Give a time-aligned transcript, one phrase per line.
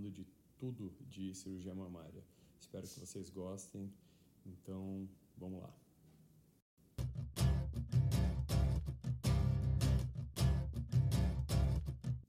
[0.00, 0.26] falando de
[0.58, 2.24] tudo de cirurgia mamária.
[2.58, 3.92] Espero que vocês gostem.
[4.46, 5.06] Então,
[5.36, 5.74] vamos lá.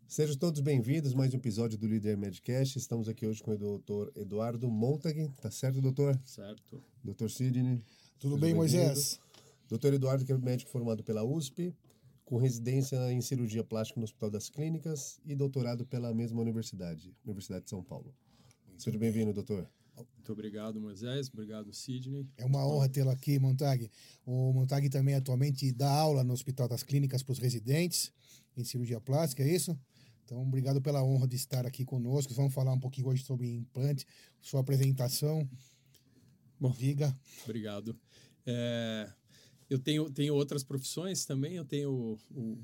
[0.05, 2.77] Sejam todos bem-vindos a mais um episódio do Líder Medcast.
[2.77, 5.29] Estamos aqui hoje com o doutor Eduardo Montag.
[5.41, 6.19] Tá certo, doutor?
[6.25, 6.83] Certo.
[7.01, 7.81] Doutor Sidney.
[8.19, 9.21] Tudo bem, Moisés?
[9.69, 11.73] Doutor Eduardo, que é médico formado pela USP,
[12.31, 17.65] com residência em cirurgia plástica no Hospital das Clínicas e doutorado pela mesma universidade, Universidade
[17.65, 18.15] de São Paulo.
[18.77, 19.69] Seja bem-vindo, doutor.
[19.97, 21.27] Muito obrigado, Moisés.
[21.27, 22.25] Obrigado, Sidney.
[22.37, 23.91] É uma honra tê-lo aqui, Montag.
[24.25, 28.13] O Montag também atualmente dá aula no Hospital das Clínicas para os residentes
[28.55, 29.77] em cirurgia plástica, é isso?
[30.23, 32.33] Então, obrigado pela honra de estar aqui conosco.
[32.33, 34.07] Vamos falar um pouquinho hoje sobre implante,
[34.39, 35.45] sua apresentação.
[36.57, 37.13] Bom, diga.
[37.43, 37.93] Obrigado.
[38.45, 39.11] É,
[39.71, 41.55] eu tenho, tenho outras profissões também.
[41.55, 42.57] Eu tenho o,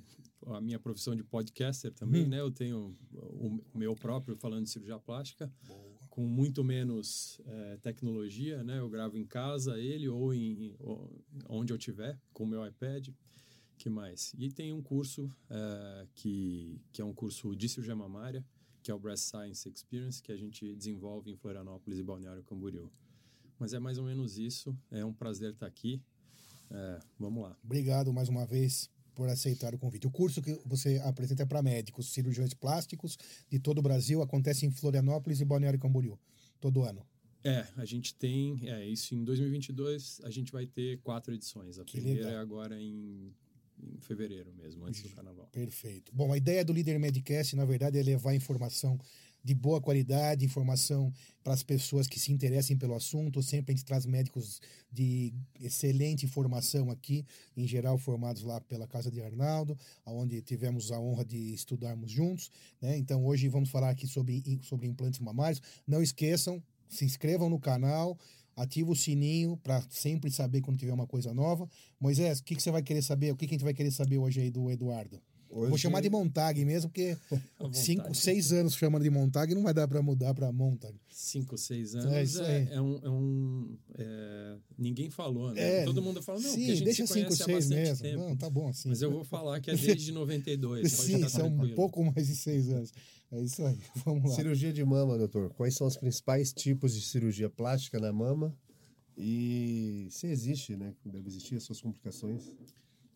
[0.47, 2.27] a minha profissão de podcaster também, hum.
[2.27, 2.41] né?
[2.41, 5.95] Eu tenho o, o, meu próprio falando de cirurgia plástica, Boa.
[6.09, 8.79] com muito menos é, tecnologia, né?
[8.79, 11.09] Eu gravo em casa ele ou em ou,
[11.47, 13.07] onde eu tiver com o meu iPad
[13.77, 14.33] que mais?
[14.37, 18.45] E tem um curso é, que, que é um curso de cirurgia mamária,
[18.83, 22.91] que é o Breast Science Experience, que a gente desenvolve em Florianópolis e Balneário Camboriú.
[23.57, 24.77] Mas é mais ou menos isso.
[24.91, 26.01] É um prazer estar aqui.
[26.71, 27.57] É, vamos lá.
[27.63, 30.05] Obrigado mais uma vez por aceitar o convite.
[30.05, 33.17] O curso que você apresenta é para médicos, cirurgiões plásticos
[33.49, 36.19] de todo o Brasil, acontece em Florianópolis e Balneário Camboriú,
[36.59, 37.05] todo ano.
[37.43, 41.79] É, a gente tem, é isso em 2022, a gente vai ter quatro edições.
[41.79, 42.39] A que primeira legal.
[42.39, 43.33] é agora em
[43.79, 45.47] em fevereiro mesmo, antes do carnaval.
[45.51, 46.11] Perfeito.
[46.13, 48.99] Bom, a ideia do Líder Medcast, na verdade, é levar informação
[49.47, 51.09] de boa qualidade, informação
[51.41, 53.41] para as pessoas que se interessem pelo assunto.
[53.41, 54.59] Sempre a gente traz médicos
[54.91, 60.99] de excelente formação aqui, em geral formados lá pela Casa de Arnaldo, onde tivemos a
[60.99, 62.51] honra de estudarmos juntos.
[62.81, 62.97] Né?
[62.97, 65.61] Então, hoje vamos falar aqui sobre, sobre implantes mamários.
[65.87, 68.19] Não esqueçam, se inscrevam no canal,
[68.53, 71.69] ativa o sininho para sempre saber quando tiver uma coisa nova.
[71.97, 73.31] Moisés, o que, que você vai querer saber?
[73.31, 75.21] O que, que a gente vai querer saber hoje aí do Eduardo?
[75.49, 75.69] Hoje...
[75.69, 77.17] Vou chamar de Montag mesmo, porque
[77.71, 80.95] cinco, seis anos chamando de Montag não vai dar para mudar para Montag.
[81.09, 82.99] Cinco, seis anos é, é, é um.
[83.03, 84.55] É um é...
[84.77, 85.81] Ninguém falou, né?
[85.81, 88.03] É, Todo mundo fala, não, sim, deixa cinco, seis mesmo.
[88.03, 88.19] Tempo.
[88.19, 88.89] Não, tá bom assim.
[88.89, 90.91] Mas eu vou falar que é desde 92.
[90.91, 92.91] sim, são um pouco mais de seis anos.
[93.31, 94.35] É isso aí, vamos lá.
[94.35, 95.53] Cirurgia de mama, doutor.
[95.53, 98.55] Quais são os principais tipos de cirurgia plástica na mama?
[99.17, 100.93] E se existe, né?
[101.03, 102.43] Deve existir as suas complicações.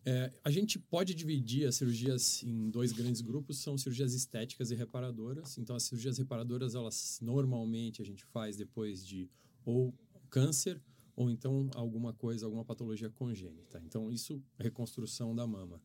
[0.04, 4.74] É, a gente pode dividir as cirurgias em dois grandes grupos, são cirurgias estéticas e
[4.74, 5.56] reparadoras.
[5.58, 9.30] Então, as cirurgias reparadoras, elas normalmente a gente faz depois de
[9.64, 9.94] ou
[10.28, 10.80] câncer
[11.14, 13.80] ou então alguma coisa, alguma patologia congênita.
[13.86, 15.80] Então, isso reconstrução da mama.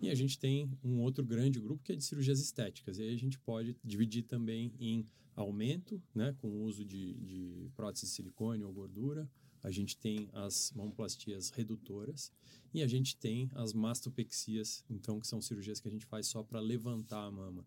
[0.00, 2.98] E a gente tem um outro grande grupo que é de cirurgias estéticas.
[2.98, 7.70] E aí a gente pode dividir também em aumento, né, com o uso de, de
[7.76, 9.28] prótese de silicone ou gordura,
[9.62, 12.32] a gente tem as mamoplastias redutoras
[12.72, 16.42] e a gente tem as mastopexias, então que são cirurgias que a gente faz só
[16.42, 17.66] para levantar a mama.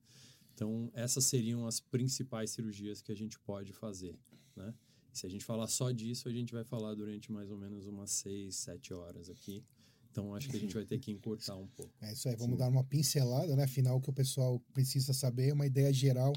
[0.53, 4.17] Então, essas seriam as principais cirurgias que a gente pode fazer,
[4.55, 4.73] né?
[5.13, 8.11] se a gente falar só disso, a gente vai falar durante mais ou menos umas
[8.11, 9.63] 6, 7 horas aqui.
[10.09, 11.93] Então, acho que a gente vai ter que encurtar um pouco.
[12.01, 12.59] É isso aí, vamos Sim.
[12.59, 13.63] dar uma pincelada, né?
[13.63, 16.33] Afinal, o que o pessoal precisa saber é uma ideia geral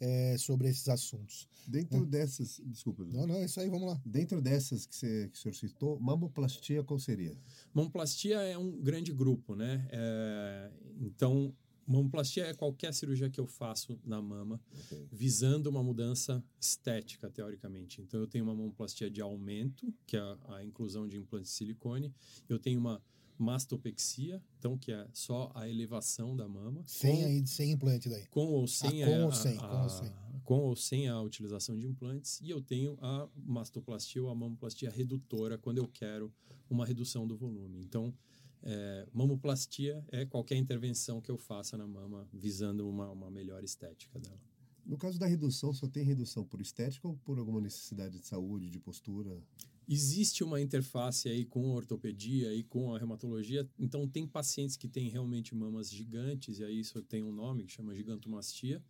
[0.00, 1.46] é, sobre esses assuntos.
[1.66, 3.04] Dentro dessas, desculpa.
[3.04, 4.00] Não, não, é isso aí, vamos lá.
[4.04, 7.36] Dentro dessas que, você, que o senhor citou, mamoplastia qual seria?
[7.74, 9.86] Mamoplastia é um grande grupo, né?
[9.90, 11.54] É, então,
[11.86, 15.06] mamoplastia é qualquer cirurgia que eu faço na mama, okay.
[15.12, 18.00] visando uma mudança estética, teoricamente.
[18.00, 21.50] Então, eu tenho uma mamoplastia de aumento, que é a, a inclusão de implante de
[21.50, 22.12] silicone.
[22.48, 23.02] Eu tenho uma
[23.40, 26.82] mastopexia, então que é só a elevação da mama.
[26.86, 28.26] Sem, com, sem implante daí.
[28.26, 30.12] Com ou sem, ah, com, a, ou sem, a, com, ou sem.
[30.44, 32.38] com ou sem a utilização de implantes.
[32.42, 36.30] E eu tenho a mastoplastia ou a mamoplastia redutora, quando eu quero
[36.68, 37.80] uma redução do volume.
[37.80, 38.14] Então,
[38.62, 44.18] é, mamoplastia é qualquer intervenção que eu faça na mama visando uma, uma melhor estética
[44.20, 44.38] dela.
[44.84, 48.68] No caso da redução, só tem redução por estética ou por alguma necessidade de saúde,
[48.68, 49.42] de postura?
[49.92, 54.86] Existe uma interface aí com a ortopedia e com a reumatologia, então tem pacientes que
[54.86, 58.80] têm realmente mamas gigantes, e aí isso tem um nome que chama gigantomastia,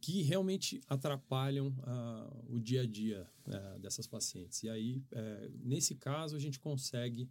[0.00, 4.62] que realmente atrapalham uh, o dia a dia uh, dessas pacientes.
[4.62, 7.28] E aí, uh, nesse caso, a gente consegue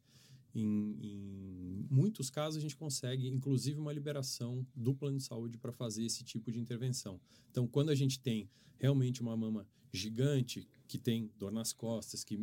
[0.54, 5.72] em, em, muitos casos, a gente consegue, inclusive, uma liberação do plano de saúde para
[5.72, 7.22] fazer esse tipo de intervenção.
[7.50, 12.38] Então, quando a gente tem realmente uma mama gigante, que tem dor nas costas, que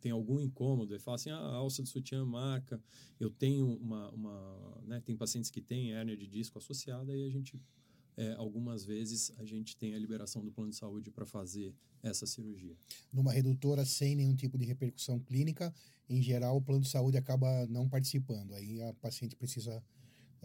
[0.00, 2.82] tem algum incômodo, e fala assim: ah, a alça do sutiã marca,
[3.18, 4.10] eu tenho uma.
[4.10, 7.60] uma né, tem pacientes que têm hérnia de disco associada, e a gente
[8.16, 12.26] é, algumas vezes a gente tem a liberação do plano de saúde para fazer essa
[12.26, 12.76] cirurgia.
[13.12, 15.74] Numa redutora sem nenhum tipo de repercussão clínica,
[16.08, 18.54] em geral, o plano de saúde acaba não participando.
[18.54, 19.82] Aí a paciente precisa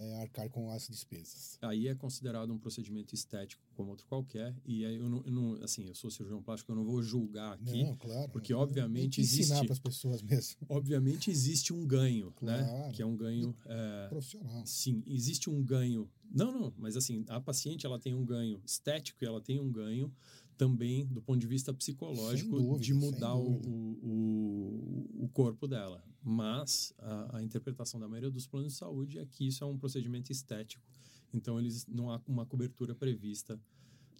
[0.01, 1.57] é, arcar com as despesas.
[1.61, 4.55] Aí é considerado um procedimento estético como outro qualquer.
[4.65, 7.53] E aí eu não, eu não assim, eu sou cirurgião plástico, eu não vou julgar
[7.53, 7.83] aqui.
[7.83, 8.29] Não, claro.
[8.31, 10.57] Porque, obviamente, ensinar existe- para as pessoas mesmo.
[10.69, 12.63] Obviamente existe um ganho, né?
[12.67, 12.93] Claro.
[12.93, 13.55] Que é um ganho.
[13.65, 14.65] é, Profissional.
[14.65, 16.09] Sim, existe um ganho.
[16.31, 19.71] Não, não, mas assim, a paciente ela tem um ganho estético e ela tem um
[19.71, 20.13] ganho
[20.59, 23.61] também do ponto de vista psicológico dúvida, de mudar o,
[24.03, 26.03] o, o corpo dela.
[26.21, 29.77] Mas a, a interpretação da maioria dos planos de saúde é que isso é um
[29.77, 30.85] procedimento estético.
[31.33, 33.57] Então, eles não há uma cobertura prevista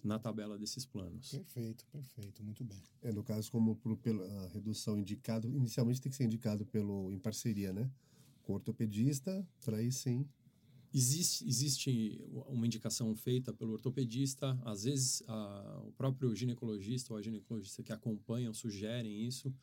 [0.02, 1.30] na tabela desses planos.
[1.30, 2.82] Perfeito, perfeito, muito bem.
[3.02, 7.18] É, no caso, como pro, pela redução indicado, inicialmente tem que ser indicado pelo, em
[7.18, 7.90] parceria, né?
[8.44, 10.26] Com o ortopedista, para aí sim.
[10.92, 17.22] Existe, existe uma indicação feita pelo ortopedista, às vezes a, o próprio ginecologista ou a
[17.22, 19.54] ginecologista que acompanham sugerem isso.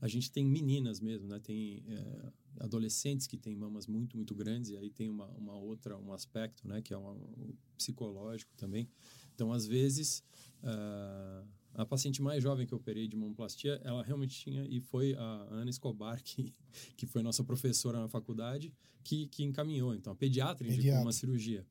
[0.00, 1.38] A gente tem meninas mesmo, né?
[1.38, 5.96] Tem é, adolescentes que têm mamas muito, muito grandes e aí tem uma, uma outra,
[5.96, 6.82] um aspecto, né?
[6.82, 8.88] Que é uma- o psicológico também.
[9.32, 10.24] Então, às vezes,
[10.64, 15.14] ah, a paciente mais jovem que eu operei de mamoplastia, ela realmente tinha, e foi
[15.14, 16.54] a Ana Escobar, que,
[16.96, 18.72] que foi nossa professora na faculdade,
[19.02, 19.94] que, que encaminhou.
[19.94, 21.02] Então, a pediatra indicou Pediatra.
[21.02, 21.66] uma cirurgia.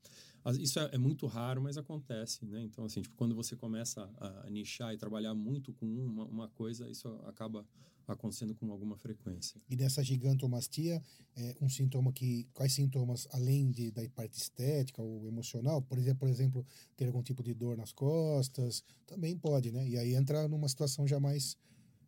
[0.58, 2.62] Isso é, é muito raro, mas acontece, né?
[2.64, 6.48] Então, assim, tipo, quando você começa a, a nichar e trabalhar muito com uma, uma
[6.48, 7.64] coisa, isso acaba
[8.06, 9.60] acontecendo com alguma frequência.
[9.70, 11.00] E nessa gigantomastia,
[11.36, 12.48] é um sintoma que.
[12.52, 15.80] Quais sintomas, além de, da parte estética ou emocional?
[15.82, 16.66] Por exemplo, por exemplo,
[16.96, 19.88] ter algum tipo de dor nas costas, também pode, né?
[19.88, 21.56] E aí entra numa situação já mais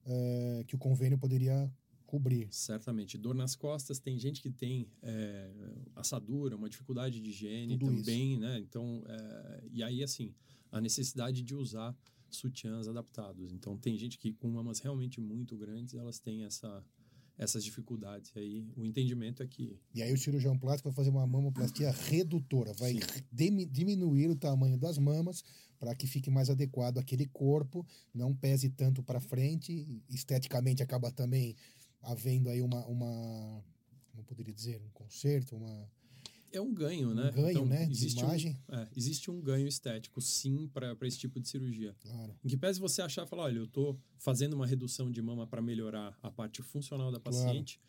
[0.04, 1.70] é, que o convênio poderia
[2.14, 2.46] cobrir.
[2.50, 3.18] Certamente.
[3.18, 5.50] Dor nas costas, tem gente que tem é,
[5.96, 8.60] assadura, uma dificuldade de higiene Tudo também, né?
[8.60, 10.32] Então, é, e aí, assim,
[10.70, 11.96] a necessidade de usar
[12.30, 13.52] sutiãs adaptados.
[13.52, 16.84] Então, tem gente que com mamas realmente muito grandes, elas têm essa,
[17.36, 18.30] essas dificuldades.
[18.36, 21.90] E aí, o entendimento é que E aí o cirurgião plástico vai fazer uma mamoplastia
[21.90, 22.94] redutora, vai
[23.32, 25.42] diminuir o tamanho das mamas
[25.78, 31.54] para que fique mais adequado àquele corpo, não pese tanto para frente, esteticamente acaba também
[32.04, 33.64] havendo aí uma, uma
[34.10, 35.88] como poderia dizer, um conserto, uma
[36.52, 37.32] é um ganho, né?
[37.32, 38.56] ganho, né, de Existe imagem.
[38.68, 41.96] Um, é, existe um ganho estético, sim, para esse tipo de cirurgia.
[42.00, 45.48] claro, Em que pese você achar, falar, olha, eu estou fazendo uma redução de mama
[45.48, 47.34] para melhorar a parte funcional da Claro.
[47.36, 47.80] paciente,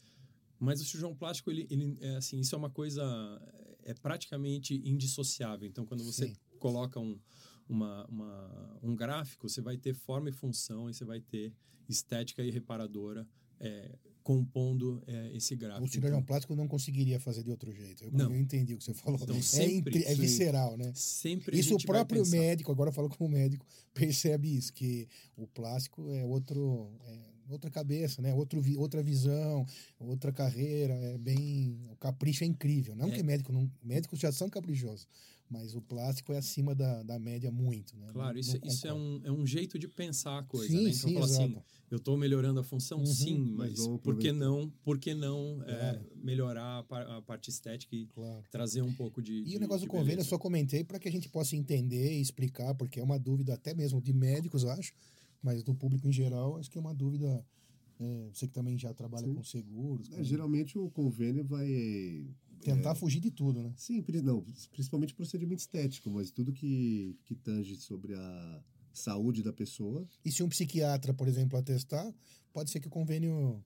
[0.60, 3.04] mas o cirurgião plástico, ele, ele é assim, isso é uma coisa,
[3.84, 5.68] é praticamente indissociável.
[5.68, 6.36] Então, quando você Sim.
[6.58, 7.20] coloca um,
[7.70, 11.54] uma, uma- um gráfico, você vai ter forma e função e você vai ter
[11.88, 13.28] estética e reparadora
[13.60, 13.92] é,
[14.24, 15.86] compondo é, esse gráfico.
[15.86, 18.04] o cirurgião Então, plástico não conseguiria fazer de outro jeito.
[18.06, 18.31] Eu, Não.
[18.31, 19.19] eu entendi o que você falou.
[19.22, 20.22] Então, é, sempre- é sim.
[20.22, 20.92] visceral, né?
[20.96, 25.07] sempre Isso o próprio médico, agora eu falo como médico, percebe isso, que
[25.38, 28.33] o plástico é outro é outra cabeça, né?
[28.33, 29.65] Outro, vi- outra visão,
[30.00, 32.95] outra carreira, é bem, o capricho é incrível.
[32.95, 33.12] Não É.
[33.12, 35.07] que médico não, médicos já são caprichosos,
[35.50, 38.07] mas o plástico é acima da, da média muito, né?
[38.12, 40.83] Claro, Não- isso, não isso é, um, é um jeito de pensar a coisa, Sim,
[40.86, 40.89] né?
[40.92, 41.56] Então, sim, assim,
[41.92, 43.06] eu estou melhorando a função, Uhum.
[43.06, 46.11] sim, Mas por que não, por que não é, Claro.
[46.16, 48.44] melhorar a, a parte estética e Claro.
[48.49, 51.07] trazer um pouco de E de- o negócio do convênio eu só comentei para que
[51.07, 54.71] a gente possa entender e explicar, porque é uma dúvida até mesmo de médicos, eu
[54.71, 54.92] acho,
[55.45, 57.45] mas do público em geral, acho que é uma dúvida.
[57.99, 59.35] é, você que também já trabalha Sim.
[59.35, 62.28] com seguros, É, com- geralmente o convênio vai.
[62.61, 63.71] tentar fugir de tudo, né?
[63.78, 70.06] Sim, não, principalmente procedimento estético, mas tudo que, que tange sobre a saúde da pessoa.
[70.25, 72.11] E se um psiquiatra, por exemplo, atestar,
[72.52, 73.64] pode ser que o convênio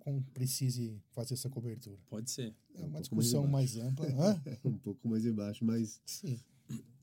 [0.00, 1.98] com- precise fazer essa cobertura.
[2.08, 2.54] Pode ser.
[2.74, 4.06] É um uma discussão mais mais ampla.
[4.08, 4.42] Hã?
[4.64, 6.44] um pouco mais embaixo, mas Sim, mas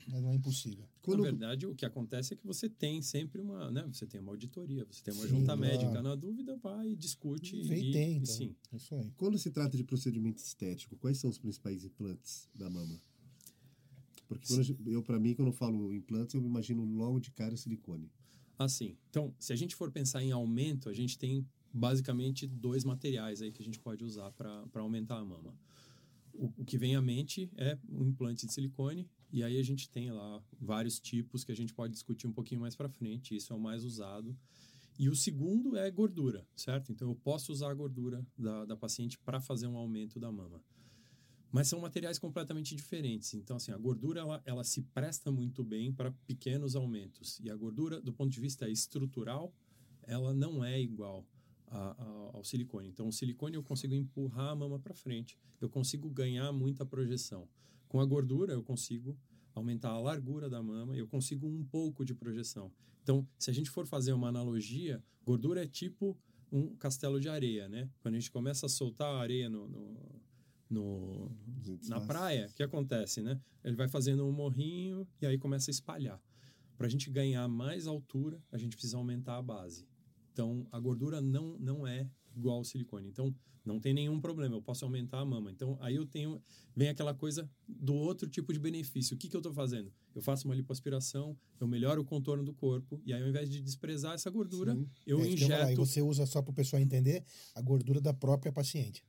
[0.07, 0.87] não é impossível.
[1.01, 3.85] quando Na verdade, o que acontece é que você tem sempre uma, né?
[3.91, 5.59] Você tem uma auditoria, você tem uma Sim, junta claro.
[5.61, 8.55] médica na dúvida, vai, discute Vem e, tem, e sim.
[8.71, 9.11] É Isso aí.
[9.17, 13.01] Quando se trata de procedimento estético, quais são os principais implantes da mama?
[14.27, 18.11] Porque gente- eu, para mim, quando eu falo implantes, eu imagino logo de cara silicone.
[18.59, 23.41] Assim, então, se a gente for pensar em aumento, a gente tem basicamente dois materiais
[23.41, 25.55] aí que a gente pode usar para aumentar a mama.
[26.33, 29.89] O, o que vem à mente é o implante de silicone, e aí a gente
[29.89, 33.51] tem lá vários tipos que a gente pode discutir um pouquinho mais para frente, isso
[33.53, 34.37] é o mais usado.
[34.99, 36.91] E o segundo é gordura, certo?
[36.91, 40.61] Então eu posso usar a gordura da, da paciente para fazer um aumento da mama.
[41.51, 43.33] Mas são materiais completamente diferentes.
[43.33, 47.39] Então, assim, a gordura ela, ela se presta muito bem para pequenos aumentos.
[47.39, 49.53] E a gordura, do ponto de vista estrutural,
[50.03, 51.25] ela não é igual
[51.67, 52.89] a- a- ao silicone.
[52.89, 57.47] Então, o silicone eu consigo empurrar a mama para frente, eu consigo ganhar muita projeção.
[57.97, 59.17] Com a gordura, eu consigo
[59.55, 62.71] aumentar a largura da mama e eu consigo um pouco de projeção.
[63.01, 66.15] Então, se a gente for fazer uma analogia, gordura é tipo
[66.51, 67.89] um castelo de areia, né?
[67.99, 70.21] Quando a gente começa a soltar a areia no, no,
[70.69, 71.31] no
[71.87, 73.41] na praia, o que acontece, né?
[73.63, 76.21] Ele vai fazendo um morrinho e aí começa a espalhar.
[76.77, 79.87] Para a gente ganhar mais altura, a gente precisa aumentar a base.
[80.37, 83.07] Então, a gordura não, não é igual ao silicone.
[83.07, 83.33] Então,
[83.65, 85.51] não tem nenhum problema, eu posso aumentar a mama.
[85.51, 86.39] Então, aí eu tenho,
[86.75, 89.15] vem aquela coisa do outro tipo de benefício.
[89.15, 89.91] O que, que eu estou fazendo?
[90.13, 93.59] Eu faço uma lipoaspiração, eu melhoro o contorno do corpo, e aí ao invés de
[93.59, 94.87] desprezar essa gordura, Sim.
[95.07, 95.65] eu é, injeto...
[95.69, 97.25] Aí você usa, só para o pessoal entender,
[97.55, 99.03] a gordura da própria paciente.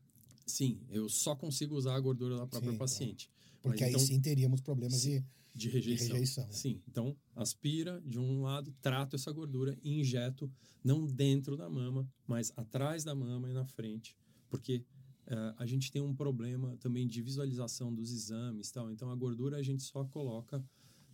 [0.46, 3.30] Sim, eu só consigo usar a gordura da própria sim, paciente.
[3.60, 5.24] Porque Mas, aí então, sim teríamos problemas sim, de,
[5.58, 6.06] de rejeição.
[6.06, 6.52] De rejeição né?
[6.52, 10.50] Sim, então aspira de um lado, trato essa gordura e injeto
[10.82, 14.16] não dentro da mama, mas atrás da mama e na frente,
[14.48, 14.84] porque
[15.26, 18.90] uh, a gente tem um problema também de visualização dos exames, tal.
[18.90, 20.64] Então a gordura a gente só coloca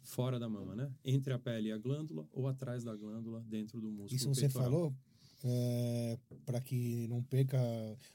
[0.02, 0.92] fora da mama, né?
[1.02, 4.14] Entre a pele e a glândula ou atrás da glândula, dentro do músculo.
[4.14, 4.94] Isso você falou
[5.42, 7.58] é, para que não perca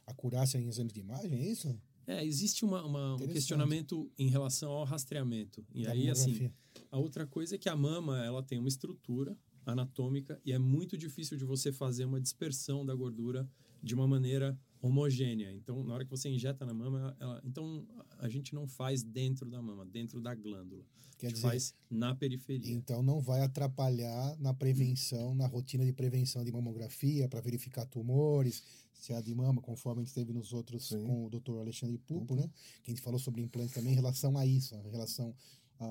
[0.05, 1.79] a curácia em exames de imagem, é isso?
[2.09, 5.63] É, existe uma, uma um questionamento em relação ao rastreamento.
[5.71, 6.51] E da aí, assim,
[6.91, 10.97] a outra coisa é que a mama ela tem uma estrutura anatômica e é muito
[10.97, 13.47] difícil de você fazer uma dispersão da gordura
[13.83, 15.51] de uma maneira homogênea.
[15.53, 17.85] Então, na hora que você injeta na mama, ela, então
[18.17, 20.83] a gente não faz dentro da mama, dentro da glândula.
[21.17, 22.73] Quer a gente dizer, faz na periferia.
[22.73, 28.63] Então, não vai atrapalhar na prevenção, na rotina de prevenção de mamografia para verificar tumores,
[28.93, 31.03] se é de mama, conforme a gente teve nos outros Sim.
[31.05, 31.59] com o Dr.
[31.59, 32.41] Alexandre Pupo, uhum.
[32.41, 32.49] né?
[32.83, 35.33] Que a gente falou sobre implante também em relação a isso, em relação
[35.79, 35.85] à,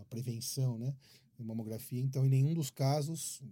[0.00, 0.94] à prevenção, né?
[1.44, 2.00] Mamografia.
[2.00, 3.42] Então, em nenhum dos casos,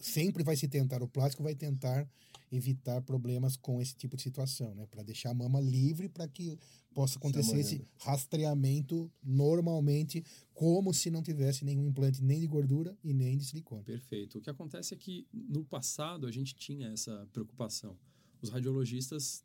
[0.00, 2.08] sempre vai se tentar, o plástico vai tentar
[2.52, 4.86] evitar problemas com esse tipo de situação, né?
[4.86, 6.58] Para deixar a mama livre para que
[6.92, 13.14] possa acontecer esse rastreamento normalmente, como se não tivesse nenhum implante nem de gordura e
[13.14, 13.84] nem de silicone.
[13.84, 14.38] Perfeito.
[14.38, 17.96] O que acontece é que no passado a gente tinha essa preocupação.
[18.42, 19.44] Os radiologistas,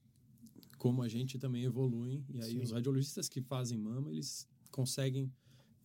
[0.77, 2.59] como a gente, também evoluem, e aí Sim.
[2.59, 5.31] os radiologistas que fazem mama, eles conseguem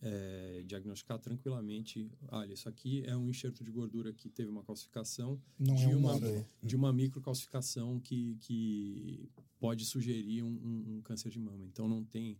[0.01, 5.39] é, diagnosticar tranquilamente, olha, isso aqui é um enxerto de gordura que teve uma calcificação
[5.59, 6.19] Não de, é uma,
[6.63, 9.29] de uma microcalcificação que, que
[9.59, 11.65] pode sugerir um, um, um, câncer de mama.
[11.65, 12.39] Então não tem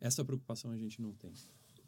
[0.00, 1.32] essa preocupação a gente não tem.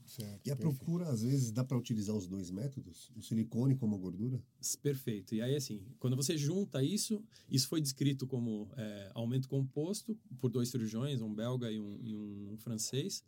[0.05, 0.77] Certo, e a perfeito.
[0.77, 3.11] procura, às vezes, dá para utilizar os dois métodos?
[3.17, 4.43] O silicone como a gordura?
[4.83, 5.35] Perfeito.
[5.35, 10.51] E aí, assim, quando você junta isso, isso foi descrito como é, aumento composto por
[10.51, 13.25] dois cirurgiões, um belga e um, e um francês.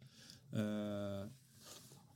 [0.52, 1.30] Uh,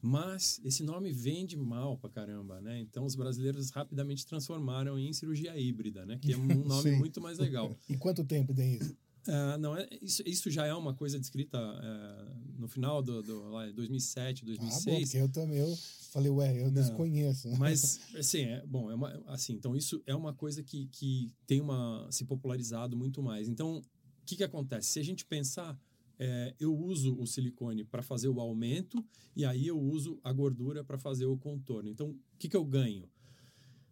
[0.01, 2.81] mas esse nome vende mal pra caramba, né?
[2.81, 6.19] Então os brasileiros rapidamente transformaram em cirurgia híbrida, né?
[6.21, 7.77] Que é um nome muito mais legal.
[7.89, 8.97] e quanto tempo tem isso?
[9.27, 13.51] Uh, não, é, isso, isso já é uma coisa descrita uh, no final do, do
[13.51, 14.73] lá, 2007, 2006.
[14.73, 15.77] Ah, bom, porque eu também eu
[16.11, 17.51] falei, ué, eu não, desconheço.
[17.59, 21.61] Mas, assim, é, bom, é uma, assim, então isso é uma coisa que, que tem
[21.61, 23.49] uma, se popularizado muito mais.
[23.49, 23.83] Então, o
[24.25, 24.89] que, que acontece?
[24.89, 25.79] Se a gente pensar
[26.19, 29.05] é, eu uso o silicone para fazer o aumento
[29.37, 31.89] e aí eu uso a gordura para fazer o contorno.
[31.89, 33.09] Então, o que, que eu ganho?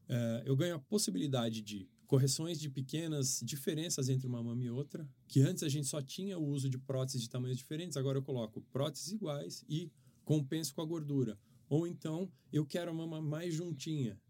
[0.08, 5.08] É, eu ganho a possibilidade de correções de pequenas diferenças entre uma mama e outra,
[5.26, 8.22] que antes a gente só tinha o uso de próteses de tamanhos diferentes, agora eu
[8.22, 9.90] coloco próteses iguais e
[10.24, 11.38] compenso com a gordura.
[11.68, 14.20] Ou então, eu quero a mama mais juntinha,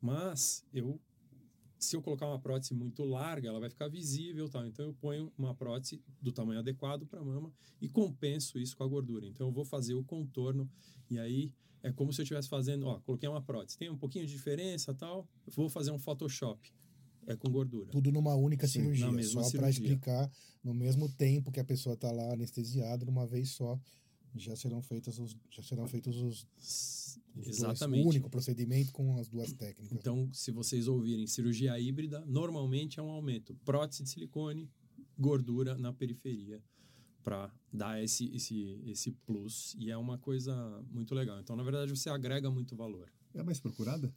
[0.00, 1.00] mas eu
[1.84, 4.66] se eu colocar uma prótese muito larga, ela vai ficar visível, tal.
[4.66, 8.84] Então eu ponho uma prótese do tamanho adequado para a mama e compenso isso com
[8.84, 9.26] a gordura.
[9.26, 10.68] Então eu vou fazer o contorno
[11.10, 14.26] e aí é como se eu estivesse fazendo, ó, coloquei uma prótese, tem um pouquinho
[14.26, 15.28] de diferença, tal.
[15.54, 16.72] Vou fazer um Photoshop.
[17.26, 17.90] É com gordura.
[17.90, 20.30] Tudo numa única Sim, cirurgia, só para explicar
[20.62, 23.80] no mesmo tempo que a pessoa está lá anestesiada, numa vez só
[24.34, 29.28] já serão feitos os já serão feitos os, os exatamente o único procedimento com as
[29.28, 29.98] duas técnicas.
[29.98, 34.70] Então, se vocês ouvirem cirurgia híbrida, normalmente é um aumento prótese de silicone,
[35.18, 36.62] gordura na periferia
[37.22, 40.54] para dar esse, esse, esse plus e é uma coisa
[40.90, 41.40] muito legal.
[41.40, 43.10] Então, na verdade, você agrega muito valor.
[43.34, 44.12] É a mais procurada?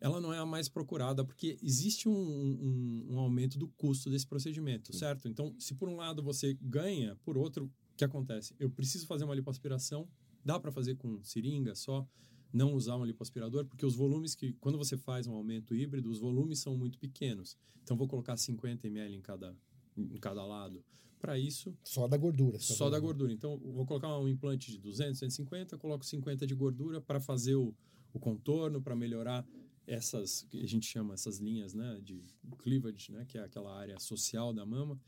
[0.00, 4.26] Ela não é a mais procurada porque existe um, um, um aumento do custo desse
[4.26, 4.98] procedimento, Sim.
[4.98, 5.28] certo?
[5.28, 8.54] Então, se por um lado você ganha, por outro o que acontece?
[8.58, 10.08] Eu preciso fazer uma lipoaspiração,
[10.44, 12.06] dá para fazer com seringa só,
[12.54, 16.20] não usar um lipoaspirador, porque os volumes que, quando você faz um aumento híbrido, os
[16.20, 17.58] volumes são muito pequenos.
[17.82, 19.56] Então, vou colocar 50 ml em cada,
[19.96, 20.82] em cada lado.
[21.20, 21.76] Para isso.
[21.82, 22.60] Só da gordura.
[22.60, 23.32] Só, só da gordura.
[23.32, 27.74] Então, vou colocar um implante de 200, 150, coloco 50 de gordura para fazer o,
[28.12, 29.44] o contorno, para melhorar
[29.86, 32.22] essas, que a gente chama essas linhas né, de
[32.58, 35.00] cleavage, né, que é aquela área social da mama.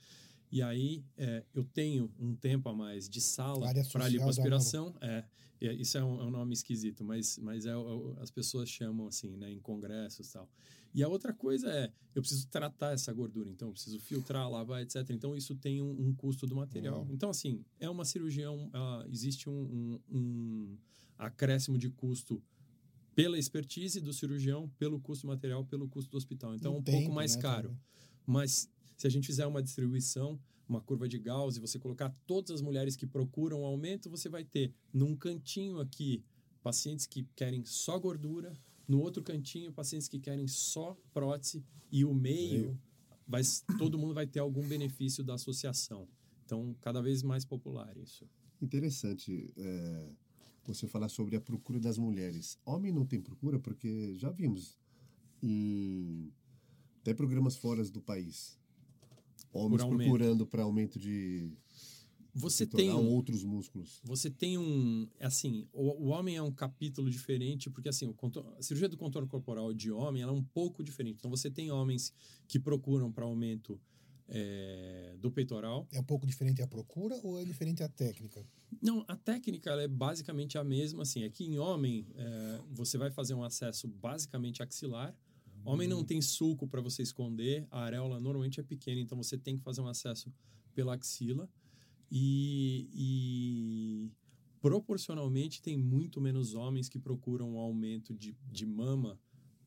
[0.51, 4.95] E aí é, eu tenho um tempo a mais de sala para lipoaspiração.
[5.01, 5.25] É,
[5.61, 7.73] é, isso é um, é um nome esquisito, mas, mas é,
[8.21, 10.49] as pessoas chamam assim, né, em congressos e tal.
[10.95, 14.83] E a outra coisa é, eu preciso tratar essa gordura, então eu preciso filtrar, lavar,
[14.83, 15.11] etc.
[15.11, 17.01] Então isso tem um, um custo do material.
[17.01, 17.09] Uau.
[17.11, 20.77] Então assim, é uma cirurgião, ah, existe um, um,
[21.19, 22.43] acréscimo de custo
[23.15, 26.55] pela expertise do cirurgião, pelo custo do material, pelo custo do hospital.
[26.55, 27.69] Então é um pouco mais né, caro.
[27.69, 27.81] também.
[28.27, 30.39] Mas se a gente fizer uma distribuição,
[30.69, 34.45] uma curva de Gauss, e você colocar todas as mulheres que procuram aumento, você vai
[34.45, 36.25] ter num cantinho aqui
[36.63, 38.53] pacientes que querem só gordura,
[38.89, 42.79] no outro cantinho pacientes que querem só prótese e o meio
[43.27, 43.43] vai
[43.79, 46.09] todo mundo vai ter algum benefício da associação.
[46.45, 48.29] Então, cada vez mais popular isso.
[48.63, 50.11] Interessante é,
[50.65, 52.59] você falar sobre a procura das mulheres.
[52.65, 54.79] Homem não tem procura porque já vimos
[55.43, 56.33] em
[57.01, 58.59] até programas fora do país.
[59.57, 59.99] Homens aumento.
[59.99, 61.51] procurando para aumento de
[62.35, 64.01] Você tem outros músculos.
[64.05, 65.09] Você tem um.
[65.21, 68.97] Assim, o, o homem é um capítulo diferente, porque assim, o contor- a cirurgia do
[68.97, 71.17] contorno corporal de homem ela é um pouco diferente.
[71.19, 72.13] Então, você tem homens
[72.47, 73.81] que procuram para aumento
[74.29, 75.87] é, do peitoral.
[75.93, 78.45] É um pouco diferente a procura ou é diferente a técnica?
[78.83, 81.03] Não, a técnica ela é basicamente a mesma.
[81.05, 85.15] Assim, aqui em homem, é, você vai fazer um acesso basicamente axilar.
[85.67, 89.57] Homem não tem sulco para você esconder, a areola normalmente é pequena, então você tem
[89.57, 90.33] que fazer um acesso
[90.75, 91.49] pela axila.
[92.11, 94.11] E, e
[94.61, 99.19] proporcionalmente tem muito menos homens que procuram um aumento de, de mama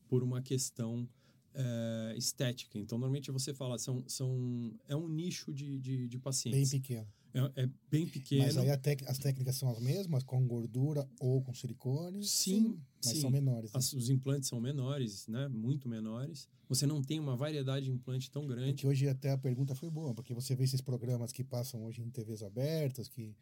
[0.08, 1.08] por uma questão
[1.54, 2.78] é, estética.
[2.78, 6.70] Então, normalmente você fala, são, são, é um nicho de, de, de Bem pacientes.
[6.70, 7.06] pequeno.
[7.32, 8.42] É, é bem pequeno.
[8.44, 12.24] Mas aí tec- as técnicas são as mesmas, com gordura ou com silicone?
[12.24, 13.20] Sim, Mas sim.
[13.20, 13.72] são menores.
[13.72, 13.78] né?
[13.78, 15.46] As- os implantes são menores, né?
[15.48, 16.48] Muito menores.
[16.68, 18.72] Você não tem uma variedade de implante tão grande.
[18.72, 22.02] Porque hoje até a pergunta foi boa, porque você vê esses programas que passam hoje
[22.02, 23.34] em TVs abertas, que,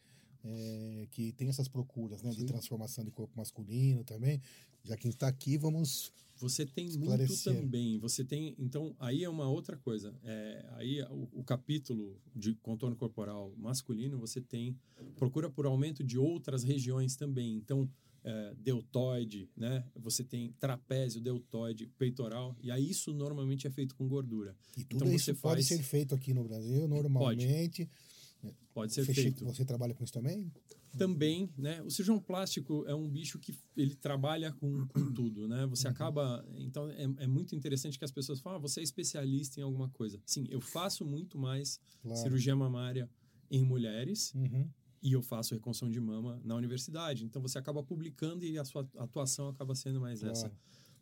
[0.45, 2.47] é, que tem essas procuras né, de Sim.
[2.47, 4.41] transformação de corpo masculino também.
[4.85, 6.13] Já quem está aqui, vamos.
[6.39, 7.55] Você tem muito Esclarecer.
[7.55, 7.99] também.
[7.99, 8.55] Você tem.
[8.59, 10.15] Então, aí é uma outra coisa.
[10.23, 14.77] É, aí o, o capítulo de contorno corporal masculino, você tem.
[15.17, 17.57] Procura por aumento de outras regiões também.
[17.57, 17.89] Então,
[18.25, 19.85] é, deltoide, né?
[19.97, 22.57] Você tem trapézio, deltoide, peitoral.
[22.61, 24.57] E aí isso normalmente é feito com gordura.
[24.77, 27.47] E tudo Então isso você pode ser feito aqui no Brasil, normalmente.
[27.47, 27.89] Pode
[28.89, 29.45] ser Fechei- feito.
[29.45, 30.51] Você trabalha com isso também?
[30.97, 31.83] também, né?
[31.83, 35.67] O cirurgião plástico é um bicho que ele trabalha com, com tudo, né?
[35.67, 39.61] Você acaba, então é, é muito interessante que as pessoas falam, ah, você é especialista
[39.61, 40.21] em alguma coisa.
[40.25, 42.21] Sim, eu faço muito mais Claro.
[42.23, 43.09] cirurgia mamária
[43.51, 44.69] em mulheres Uhum.
[45.03, 47.25] e eu faço reconstrução de mama na universidade.
[47.25, 50.33] Então você acaba publicando e a sua atuação acaba sendo mais Claro.
[50.33, 50.53] essa.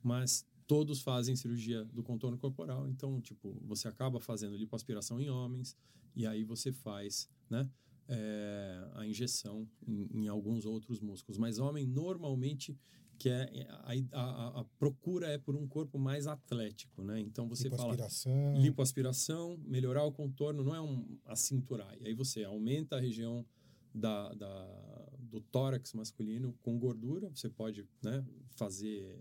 [0.03, 5.76] Mas todos fazem cirurgia do contorno corporal, então tipo você acaba fazendo lipoaspiração em homens
[6.14, 7.68] e aí você faz, né?
[8.09, 11.38] é, a injeção em, em alguns outros músculos.
[11.38, 12.79] Mas homem normalmente
[13.18, 13.50] quer
[13.83, 17.18] a, a, a procura é por um corpo mais atlético, né?
[17.20, 18.55] Então você fala Lipoaspiração.
[18.61, 21.96] lipoaspiração, melhorar o contorno, não é um acinturar.
[22.00, 23.44] E aí você aumenta a região
[23.92, 29.18] da, da- do tórax masculino com gordura, você pode né, fazer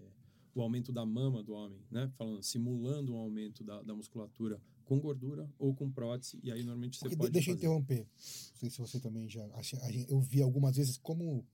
[0.55, 2.09] o aumento da mama do homem, né?
[2.17, 6.97] Falando, simulando um aumento da, da musculatura com gordura ou com prótese, e aí normalmente
[6.97, 7.99] você Porque de- pode deixa eu interromper.
[7.99, 9.45] Não sei se você também já.
[10.07, 11.45] Eu vi algumas vezes como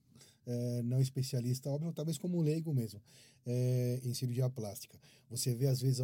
[0.46, 3.02] é, não especialista, óbvio, talvez como leigo mesmo,
[3.44, 4.98] é, em cirurgia plástica.
[5.30, 6.00] Você vê, às vezes,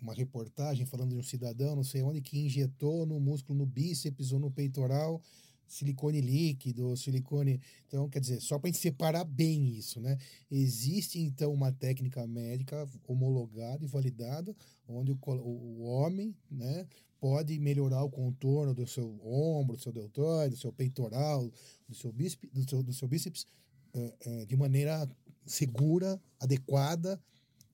[0.00, 4.32] uma reportagem falando de um cidadão, não sei onde, que injetou no músculo, no bíceps
[4.32, 5.20] ou no peitoral,
[5.74, 7.60] silicone líquido, silicone.
[7.86, 10.16] Então, quer dizer, só para a gente separar bem isso, né?
[10.50, 14.54] Existe, então, uma técnica médica homologada e validada,
[14.86, 16.86] onde o, o homem, né,
[17.18, 21.50] pode melhorar o contorno do seu ombro, do seu deltoide, do seu peitoral,
[21.88, 23.46] do seu bíceps, do seu, do seu bíceps
[23.94, 25.08] eh, eh, de maneira
[25.44, 27.20] segura, adequada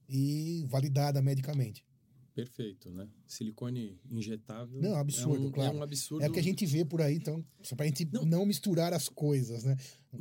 [0.09, 1.85] e validada medicamente.
[2.33, 3.09] Perfeito, né?
[3.27, 4.81] Silicone injetável.
[4.81, 5.75] Não, absurdo, é um, claro.
[5.75, 6.23] É um absurdo.
[6.23, 8.25] É o que a gente vê por aí, então, só para a gente Não.
[8.25, 8.45] não.
[8.45, 9.75] misturar as coisas, né?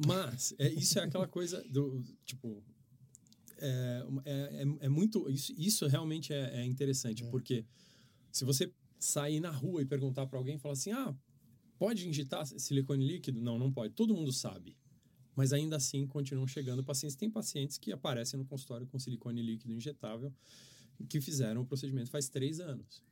[0.06, 2.62] Mas é, isso é aquela coisa do tipo
[3.60, 7.64] é, é, é, é muito isso, isso realmente é, é interessante porque
[8.32, 11.14] se você sair na rua e perguntar para alguém falar assim ah
[11.78, 14.76] pode injetar silicone líquido não não pode todo mundo sabe
[15.36, 19.74] mas ainda assim continuam chegando pacientes tem pacientes que aparecem no consultório com silicone líquido
[19.74, 20.32] injetável
[21.08, 23.02] que fizeram o procedimento faz três anos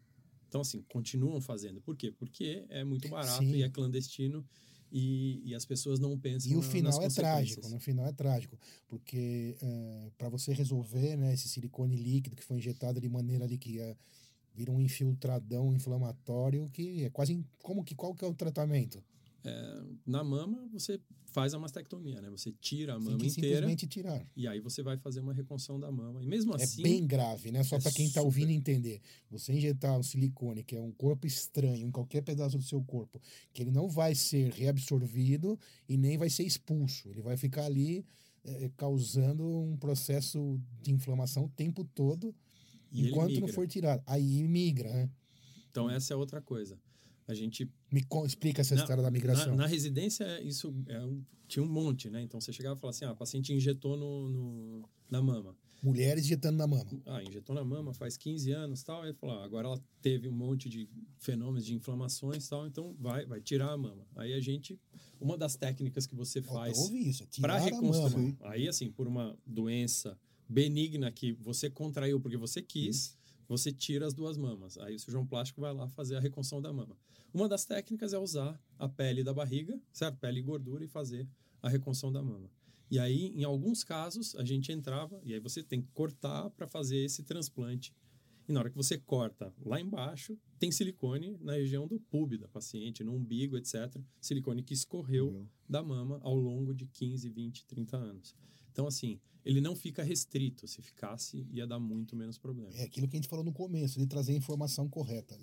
[0.49, 3.55] então assim continuam fazendo por quê porque é muito barato Sim.
[3.57, 4.45] e é clandestino
[4.91, 8.13] e, e as pessoas não pensam E o na- final é trágico, no final é
[8.13, 9.55] trágico, porque
[10.17, 13.95] para você resolver né, esse silicone líquido que foi injetado de maneira ali que é
[14.55, 17.45] vira um infiltradão inflamatório que é quase.
[17.63, 19.05] Como que, qual que é o tratamento?
[19.45, 22.29] É, na mama, você faz a mastectomia, né?
[22.31, 24.27] Você tira a mama que inteira simplesmente tirar.
[24.37, 26.23] e aí você vai fazer uma reconção da mama.
[26.23, 27.63] E mesmo É assim, bem grave, né?
[27.63, 28.27] Só é para quem está super.
[28.27, 29.01] ouvindo entender.
[29.31, 33.21] Você injetar um silicone, que é um corpo estranho, em qualquer pedaço do seu corpo,
[33.53, 37.09] que ele não vai ser reabsorvido e nem vai ser expulso.
[37.09, 38.05] Ele vai ficar ali
[38.45, 42.35] eh, causando um processo de inflamação o tempo todo,
[42.91, 44.03] e enquanto não for tirado.
[44.07, 45.11] Aí migra, né?
[45.71, 46.79] Então essa é outra coisa.
[47.29, 49.51] A gente Me explica essa Na- história da migração.
[49.51, 52.23] Na, na residência, isso é um- tinha um monte, né?
[52.23, 55.55] Então você chegava e falava assim: ah, o paciente injetou no, no- na mama.
[55.83, 56.91] Mulheres injetando na mama.
[57.07, 59.03] Ah, injetou na mama faz 15 anos tal.
[59.03, 60.89] Aí falou: ah, agora ela teve um monte de
[61.19, 64.07] fenômenos de inflamações tal, então vai, vai tirar a mama.
[64.17, 64.79] Aí a gente.
[65.21, 67.71] Uma das técnicas que você faz isso, é para a mama.
[67.71, 68.37] reconstruir.
[68.43, 73.18] Aí, assim, por uma doença benigna que você contraiu porque você quis,
[73.49, 74.77] você tira as duas mamas.
[74.79, 76.97] Aí o cirurgião plástico vai lá fazer a reconstrução da mama.
[77.33, 80.19] Uma das técnicas é usar a pele da barriga, certo?
[80.19, 81.29] Pele e gordura e fazer
[81.63, 82.51] a reconstrução da mama.
[82.91, 86.67] E aí, em alguns casos, a gente entrava e aí você tem que cortar para
[86.67, 87.93] fazer esse transplante.
[88.49, 92.49] E na hora que você corta lá embaixo, tem silicone na região do pub da
[92.49, 94.01] paciente, no umbigo, etc.
[94.19, 95.49] Silicone que escorreu Meu.
[95.69, 98.35] da mama ao longo de 15, 20, 30 anos.
[98.79, 100.69] Então, assim, ele não fica restrito.
[100.69, 102.71] Se ficasse, ia dar muito menos problema.
[102.77, 105.37] É aquilo que a gente falou no começo, de trazer a informação correta.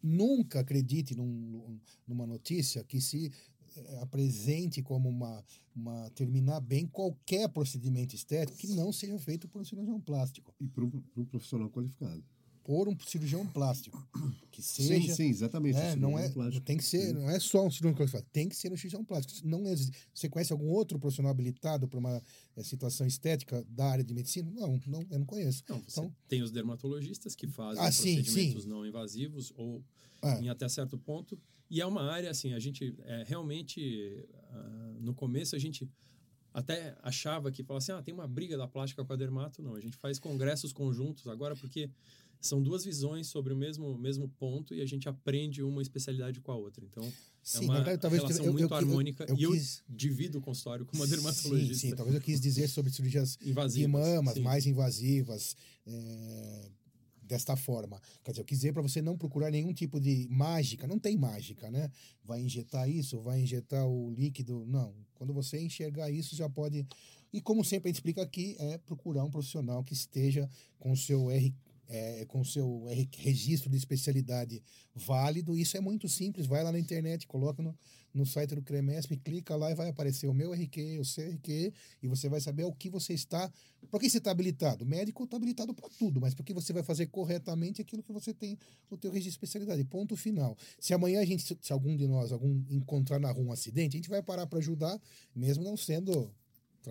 [0.00, 3.32] Nunca acredite num- numa notícia que se
[3.76, 9.60] eh, apresente como uma, uma terminar bem qualquer procedimento estético que não seja feito por
[9.60, 10.54] um cirurgião plástico.
[10.60, 12.22] E para um profissional qualificado.
[12.68, 13.96] Por um cirurgião plástico.
[14.52, 15.14] Que Sim, seja.
[15.14, 15.78] sim, exatamente.
[15.78, 16.62] É, Esse não é, plástico.
[16.66, 19.48] tem que ser, não é só um cirurgião qualificado, tem que ser um cirurgião plástico.
[19.48, 22.22] Não existe- você conhece algum outro profissional habilitado para uma
[22.56, 24.50] eh, situação estética da área de medicina?
[24.50, 25.64] Não, não eu não conheço.
[25.66, 28.68] Não, você Então- tem os dermatologistas que fazem Ah, sim, procedimentos sim.
[28.68, 29.82] não invasivos ou
[30.20, 30.38] Ah.
[30.38, 31.40] em até certo ponto.
[31.70, 35.88] E é uma área, assim, a gente é, realmente, ah, no começo, a gente
[36.52, 39.62] até achava que falava assim, ah, tem uma briga da plástica com a dermato.
[39.62, 41.88] Não, a gente faz congressos conjuntos agora porque
[42.40, 46.52] são duas visões sobre o mesmo, mesmo ponto e a gente aprende uma especialidade com
[46.52, 46.84] a outra.
[46.84, 47.02] Então,
[47.42, 49.26] Sim, é uma verdade, talvez relação eu- eu- muito eu- harmônica.
[49.28, 52.40] eu e eu quis- divido o consultório com uma Sim, dermatologista sim, talvez eu quis
[52.40, 53.88] dizer sobre cirurgias de invasiva.
[53.88, 56.70] mamas mais invasivas é,
[57.22, 58.00] desta forma.
[58.24, 60.86] Quer dizer, eu quis dizer para você não procurar nenhum tipo de mágica.
[60.86, 61.90] Não tem mágica, né?
[62.24, 64.64] Vai injetar isso, vai injetar o líquido.
[64.66, 64.94] Não.
[65.14, 66.86] Quando você enxergar isso, já pode.
[67.32, 70.48] E como sempre a gente explica aqui, é procurar um profissional que esteja
[70.78, 71.54] com o seu R.
[71.88, 74.62] é, com o seu registro de especialidade
[74.94, 76.46] válido, isso é muito simples.
[76.46, 77.74] Vai lá na internet, coloca no,
[78.12, 81.72] no site do Cremesp, clica lá e vai aparecer o meu RQ, o seu RQ,
[82.02, 83.50] e você vai saber o que você está.
[83.90, 84.84] Para que você está habilitado?
[84.84, 88.34] O médico está habilitado para tudo, mas porque você vai fazer corretamente aquilo que você
[88.34, 88.58] tem
[88.90, 89.82] no teu registro de especialidade.
[89.84, 90.56] Ponto final.
[90.78, 93.98] Se amanhã a gente, se algum de nós algum encontrar na rua um acidente, a
[93.98, 95.00] gente vai parar para ajudar,
[95.34, 96.30] mesmo não sendo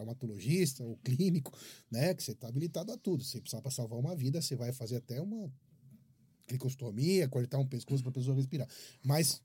[0.01, 1.51] traumatologista ou clínico,
[1.89, 2.13] né?
[2.13, 3.23] Que você está habilitado a tudo.
[3.23, 5.51] Se precisar para salvar uma vida, você vai fazer até uma
[6.45, 8.67] tricostomia, cortar um pescoço para a pessoa respirar.
[9.03, 9.41] Mas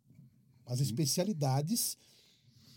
[0.67, 1.97] as especialidades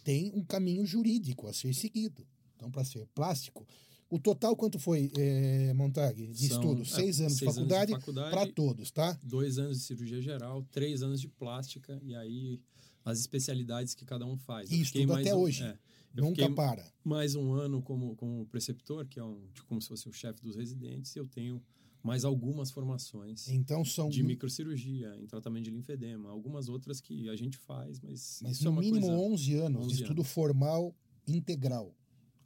[0.03, 2.25] têm um caminho jurídico a ser seguido.
[2.55, 3.67] Então, para ser plástico,
[4.09, 6.81] o total quanto foi, eh, Montag, de São, estudo?
[6.81, 9.19] é, Seis anos de seis faculdade faculdade, para todos, tá?
[9.21, 12.61] dois anos de cirurgia geral, três anos de plástica e aí
[13.03, 14.71] as especialidades que cada um faz.
[14.71, 15.63] E mais até um- hoje.
[15.63, 15.77] é,
[16.15, 16.85] eu Nunca para.
[17.03, 20.41] mais um ano como, como preceptor, que é um, tipo, como se fosse o chefe
[20.41, 21.61] dos residentes, e eu tenho
[22.01, 27.35] mais algumas formações Então são de microcirurgia, em tratamento de linfedema, algumas outras que a
[27.35, 29.21] gente faz, mas, mas no é mínimo coisa...
[29.21, 30.31] 11 anos 11 de estudo anos.
[30.31, 30.95] formal
[31.27, 31.93] integral,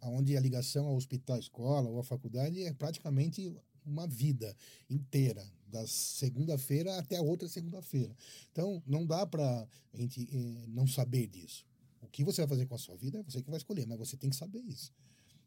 [0.01, 3.53] onde a ligação ao hospital, escola ou à faculdade é praticamente
[3.85, 4.55] uma vida
[4.89, 8.15] inteira, da segunda-feira até a outra segunda-feira.
[8.51, 11.65] Então, não dá para a gente eh, não saber disso.
[12.01, 13.97] O que você vai fazer com a sua vida é você que vai escolher, mas
[13.97, 14.93] você tem que saber isso.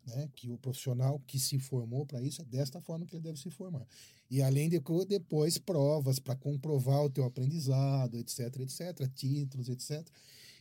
[0.07, 0.29] Né?
[0.35, 3.51] Que o profissional que se formou para isso é desta forma que ele deve se
[3.51, 3.87] formar.
[4.31, 10.07] E além de depois provas para comprovar o teu aprendizado, etc, etc, títulos, etc.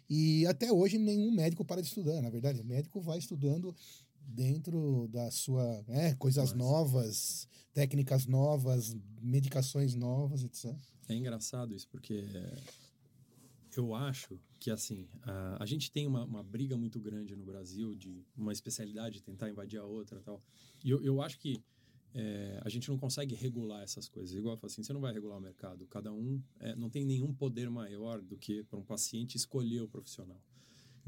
[0.10, 2.62] E até hoje nenhum médico para de estudar, na verdade.
[2.62, 3.74] O médico vai estudando
[4.20, 10.76] dentro da sua, né, coisas novas, técnicas novas, medicações novas, etc.
[11.08, 12.26] É engraçado isso, porque
[13.76, 17.96] eu acho que, assim, a, a gente tem uma, uma briga muito grande no Brasil
[17.96, 20.40] de uma especialidade tentar invadir a outra tal.
[20.84, 21.64] E eu, eu acho que
[22.14, 24.36] é, a gente não consegue regular essas coisas.
[24.36, 25.88] Igual assim, você não vai regular o mercado.
[25.88, 29.88] Cada um é, não tem nenhum poder maior do que para um paciente escolher o
[29.88, 30.40] profissional.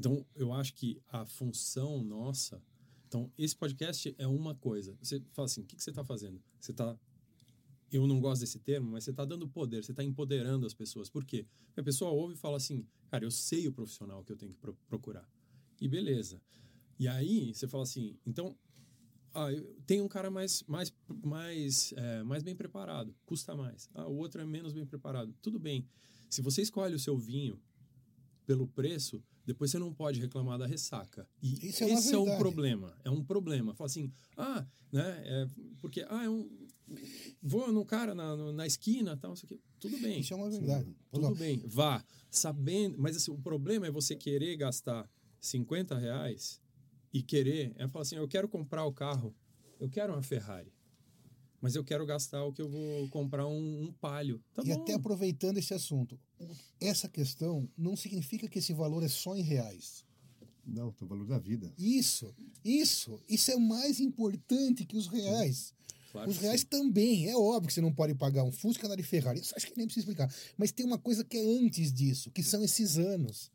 [0.00, 2.60] Então, eu acho que a função nossa...
[3.06, 4.98] Então, esse podcast é uma coisa.
[5.00, 6.42] Você fala assim, o que, que você está fazendo?
[6.58, 6.98] Você está
[7.96, 11.08] eu não gosto desse termo, mas você está dando poder, você está empoderando as pessoas.
[11.08, 11.46] Por quê?
[11.66, 12.84] Porque a pessoa ouve e fala assim,
[13.14, 15.28] cara, eu sei o profissional que eu tenho que pro procurar.
[15.80, 16.40] E beleza.
[16.98, 18.56] E aí você fala assim, então
[19.32, 19.48] ah,
[19.86, 23.88] tem um cara mais, mais, mais, é, mais bem preparado, custa mais.
[23.94, 25.32] Ah, o outro é menos bem preparado.
[25.40, 25.86] Tudo bem.
[26.28, 27.60] Se você escolhe o seu vinho
[28.46, 31.28] pelo preço, depois você não pode reclamar da ressaca.
[31.40, 32.42] E Isso é esse é um verdade.
[32.42, 32.96] problema.
[33.04, 33.74] É um problema.
[33.74, 35.22] Fala assim, ah, né?
[35.24, 35.48] É
[35.78, 36.48] porque, ah, é um.
[37.46, 39.60] Vou no cara na, na esquina tal, isso aqui.
[39.78, 40.20] Tudo bem.
[40.20, 40.96] Isso é uma verdade.
[41.12, 41.62] Tudo bem.
[41.66, 42.02] Vá.
[42.30, 42.96] Sabendo.
[42.98, 45.06] Mas assim, o problema é você querer gastar
[45.38, 46.58] 50 reais
[47.12, 47.74] e querer.
[47.76, 49.34] É falar assim, eu quero comprar o carro,
[49.78, 50.72] eu quero uma Ferrari.
[51.60, 54.42] Mas eu quero gastar o que eu vou comprar um, um palio.
[54.54, 54.80] Tá e bom.
[54.80, 56.18] até aproveitando esse assunto,
[56.80, 60.02] essa questão não significa que esse valor é só em reais.
[60.66, 61.70] Não, tem o valor da vida.
[61.76, 65.74] Isso, isso, isso é mais importante que os reais.
[66.14, 66.66] Claro os reais sim.
[66.68, 67.28] também.
[67.28, 69.40] É óbvio que você não pode pagar um Fusca na de Ferrari.
[69.40, 70.32] Isso acho que nem precisa explicar.
[70.56, 73.50] Mas tem uma coisa que é antes disso, que são esses anos.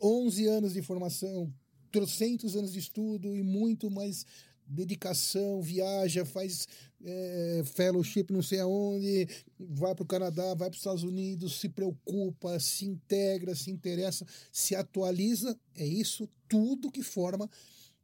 [0.00, 1.52] 11 anos de formação,
[1.90, 4.24] trocentos anos de estudo e muito mais
[4.68, 6.68] dedicação, viaja, faz
[7.04, 11.68] é, fellowship não sei aonde, vai para o Canadá, vai para os Estados Unidos, se
[11.68, 15.58] preocupa, se integra, se interessa, se atualiza.
[15.74, 17.50] É isso tudo que forma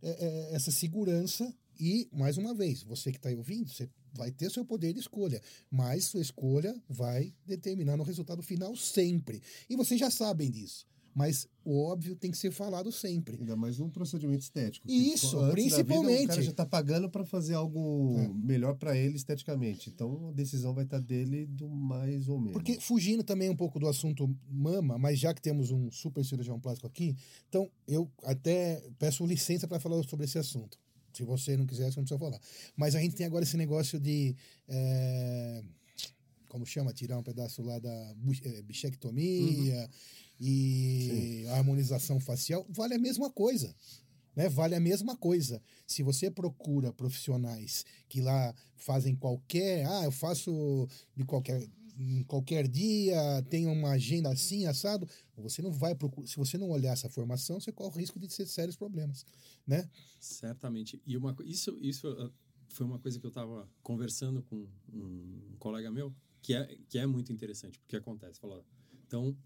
[0.02, 1.52] é, é, essa segurança.
[1.84, 5.00] E, mais uma vez, você que está aí ouvindo, você vai ter seu poder de
[5.00, 9.42] escolha, mas sua escolha vai determinar no resultado final sempre.
[9.68, 10.86] E vocês já sabem disso.
[11.12, 13.36] Mas o óbvio tem que ser falado sempre.
[13.36, 14.88] Ainda mais um procedimento estético.
[14.88, 16.24] Isso, da vida, principalmente.
[16.24, 18.28] o cara já está pagando para fazer algo É.
[18.28, 19.90] melhor para ele esteticamente.
[19.90, 22.52] Então a decisão vai estar dele do mais ou menos.
[22.54, 26.58] Porque fugindo também um pouco do assunto mama, mas já que temos um super cirurgião
[26.58, 27.14] plástico aqui,
[27.48, 30.78] então eu até peço licença para falar sobre esse assunto.
[31.12, 32.40] Se você não quiser, você não precisa falar.
[32.76, 34.34] Mas a gente tem agora esse negócio de.
[34.68, 35.62] é,
[36.48, 36.92] como chama?
[36.92, 39.88] Tirar um pedaço lá da é, bichectomia
[40.38, 42.66] e a harmonização facial.
[42.68, 43.74] Vale a mesma coisa.
[44.34, 44.48] Né?
[44.48, 45.62] Vale a mesma coisa.
[45.86, 49.86] Se você procura profissionais que lá fazem qualquer.
[49.86, 51.66] Ah, eu faço de qualquer
[52.26, 56.26] qualquer dia, tem uma agenda assim, assado, você não vai procurar.
[56.26, 59.26] Se você não olhar essa formação, você corre o risco de ter sérios problemas,
[59.66, 59.88] né?
[60.18, 61.00] Certamente.
[61.06, 62.30] E uma, isso, isso ah,
[62.68, 67.06] foi uma coisa que eu estava conversando com um colega meu, que é, que é
[67.06, 68.40] muito interessante, porque acontece.
[68.40, 68.64] Falou,
[69.06, 69.36] então,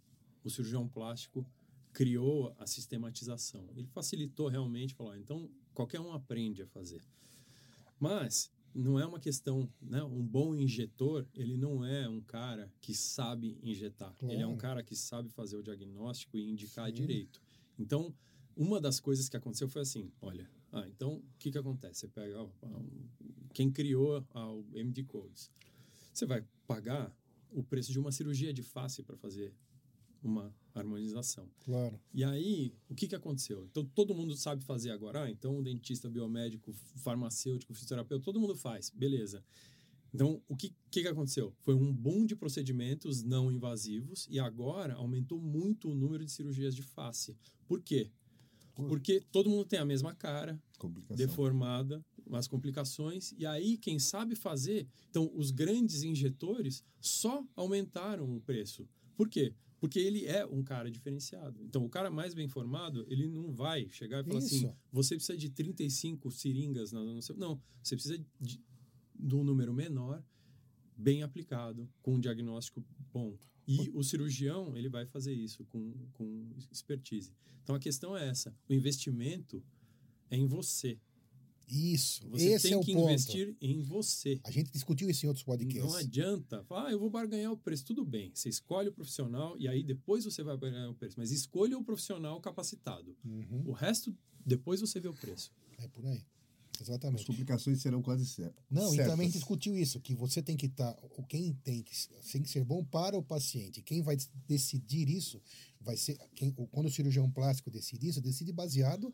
[0.44, 1.46] o cirurgião plástico
[1.92, 3.66] criou a sistematização.
[3.74, 7.02] Ele facilitou realmente, falou, "Ah, então, qualquer um aprende a fazer.
[7.98, 10.02] Mas não é uma questão, né?
[10.04, 14.14] Um bom injetor, ele não é um cara que sabe injetar.
[14.22, 14.58] Ele é um Claro.
[14.58, 16.94] cara que sabe fazer o diagnóstico e indicar Sim.
[16.94, 17.40] direito.
[17.78, 18.14] Então,
[18.56, 22.00] uma das coisas que aconteceu foi assim, olha, ah, então o que que acontece?
[22.00, 22.48] Você pega ó,
[23.54, 25.50] quem criou a- o MD Codes.
[26.12, 27.14] Você vai pagar
[27.50, 29.54] o preço de uma cirurgia de face para fazer
[30.26, 31.48] uma harmonização.
[31.64, 31.98] Claro.
[32.12, 33.66] E aí, o que, que aconteceu?
[33.70, 35.24] Então, todo mundo sabe fazer agora.
[35.24, 38.90] Ah, então, o dentista, biomédico, farmacêutico, fisioterapeuta, todo mundo faz.
[38.90, 39.42] Beleza.
[40.14, 41.52] Então, o que, que, que aconteceu?
[41.62, 46.74] Foi um boom de procedimentos não invasivos e agora aumentou muito o número de cirurgias
[46.74, 47.36] de face.
[47.66, 48.10] Por quê?
[48.74, 51.16] Por- Porque todo mundo tem a mesma cara, Complicação.
[51.16, 54.86] deformada, umas complicações, e aí quem sabe fazer.
[55.10, 58.86] Então, os grandes injetores só aumentaram o preço.
[59.16, 59.54] Por quê?
[59.87, 61.62] Porque ele é um cara diferenciado.
[61.62, 64.77] Então, o cara mais bem formado, ele não vai chegar e falar assim: Isso.
[64.90, 66.90] você precisa de 35 seringas.
[66.90, 67.01] Na.
[67.37, 68.61] Não, você precisa de,
[69.14, 70.25] de um número menor,
[70.96, 73.38] bem aplicado, com um diagnóstico bom.
[73.64, 77.33] E o cirurgião, ele vai fazer isso com, com expertise.
[77.62, 79.62] Então, a questão é essa: o investimento
[80.29, 80.99] é em você.
[81.68, 82.29] Isso.
[82.31, 83.11] Você Esse tem é o que ponto.
[83.11, 84.40] investir em você.
[84.44, 85.85] A gente discutiu isso em outros podcasts.
[85.85, 87.85] Não adianta falar, ah, eu vou barganhar o preço.
[87.85, 91.16] Tudo bem, você escolhe o profissional e aí depois você vai barganhar o preço.
[91.18, 93.16] Mas escolha o profissional capacitado.
[93.24, 93.64] Uhum.
[93.66, 95.52] O resto, depois você vê o preço.
[95.79, 96.24] É por aí.
[96.81, 97.24] As Exatamente.
[97.24, 98.62] complicações serão quase certas.
[98.70, 99.12] Não, e certas.
[99.12, 100.96] também a gente discutiu isso, que você tem que estar.
[101.16, 101.92] o quem tem que,
[102.31, 103.83] tem que ser bom para o paciente.
[103.83, 105.40] Quem vai decidir isso
[105.81, 106.18] vai ser.
[106.35, 109.12] Quem, quando o cirurgião plástico decide isso, decide baseado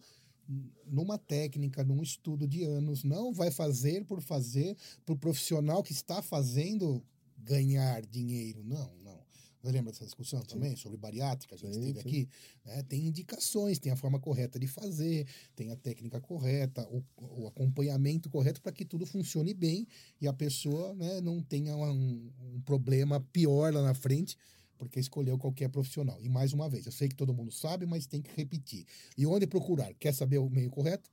[0.87, 3.05] numa técnica, num estudo de anos.
[3.05, 7.03] Não vai fazer por fazer para o profissional que está fazendo
[7.39, 8.63] ganhar dinheiro.
[8.65, 9.23] Não, não.
[9.63, 11.55] Você lembra dessa discussão também sobre bariátrica?
[11.55, 12.09] A gente Sim, teve sim.
[12.09, 12.29] aqui.
[12.65, 12.83] né?
[12.83, 18.29] Tem indicações, tem a forma correta de fazer, tem a técnica correta, o, o acompanhamento
[18.29, 19.87] correto para que tudo funcione bem
[20.21, 24.37] e a pessoa né, não tenha um, um problema pior lá na frente
[24.83, 26.21] porque escolheu qualquer profissional.
[26.21, 28.85] E mais uma vez, eu sei que todo mundo sabe, mas tem que repetir.
[29.17, 29.95] E onde procurar?
[29.95, 31.09] Quer saber o meio correto?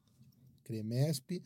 [0.64, 1.40] Cremesp,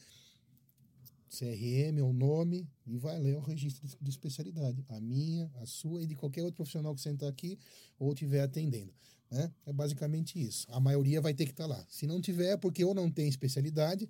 [1.29, 4.85] CRM, o nome, e vai ler o registro de, de especialidade.
[4.87, 7.59] A minha, a sua e de qualquer outro profissional que sentar aqui
[7.99, 8.93] ou estiver atendendo.
[9.29, 9.51] Né?
[9.65, 10.65] É basicamente isso.
[10.69, 11.85] A maioria vai ter que estar tá lá.
[11.89, 14.09] Se não tiver, é porque ou não tem especialidade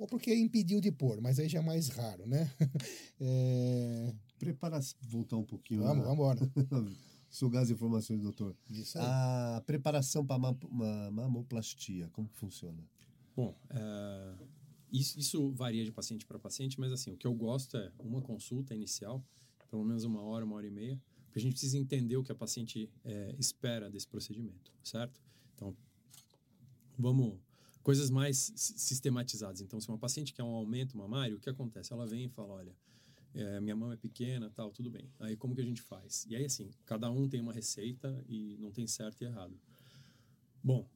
[0.00, 2.50] ou porque impediu de pôr, mas aí já é mais raro, né?
[3.20, 4.12] é...
[4.36, 5.82] Prepara, voltar um pouquinho.
[5.82, 6.52] Vamos, vamos embora.
[7.32, 8.54] Sugar as informações, doutor.
[8.68, 9.04] Isso aí.
[9.06, 12.86] A preparação para uma mamoplastia, como que funciona?
[13.34, 14.34] Bom, é,
[14.92, 18.20] isso, isso, varia de paciente para paciente, mas assim, o que eu gosto é uma
[18.20, 19.24] consulta inicial,
[19.70, 22.30] pelo menos uma hora, uma hora e meia, porque a gente precisa entender o que
[22.30, 25.18] a paciente é, espera desse procedimento, certo?
[25.54, 25.74] Então,
[26.98, 27.38] vamos
[27.82, 29.62] coisas mais sistematizadas.
[29.62, 31.94] Então, se uma paciente quer um aumento mamário, o que acontece?
[31.94, 32.76] Ela vem e fala, olha,
[33.34, 35.10] é, minha mão é pequena, tal, tudo bem.
[35.20, 36.26] Aí como que a gente faz?
[36.28, 39.58] E aí assim, cada um tem uma receita e não tem certo e errado.
[40.62, 40.86] Bom,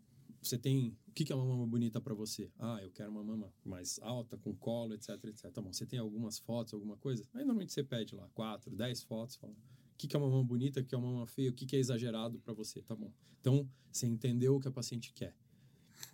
[0.43, 2.51] você tem o que é uma mama bonita para você?
[2.59, 5.51] Ah, eu quero uma mama mais alta, com colo, etc, etc.
[5.51, 5.73] Tá bom.
[5.73, 7.25] Você tem algumas fotos, alguma coisa?
[7.35, 10.81] Aí normalmente você pede lá quatro, dez fotos, fala o que é uma mama bonita,
[10.81, 13.11] o que é uma mama feia, o que é exagerado para você, tá bom?
[13.41, 15.35] Então você entendeu o que a paciente quer,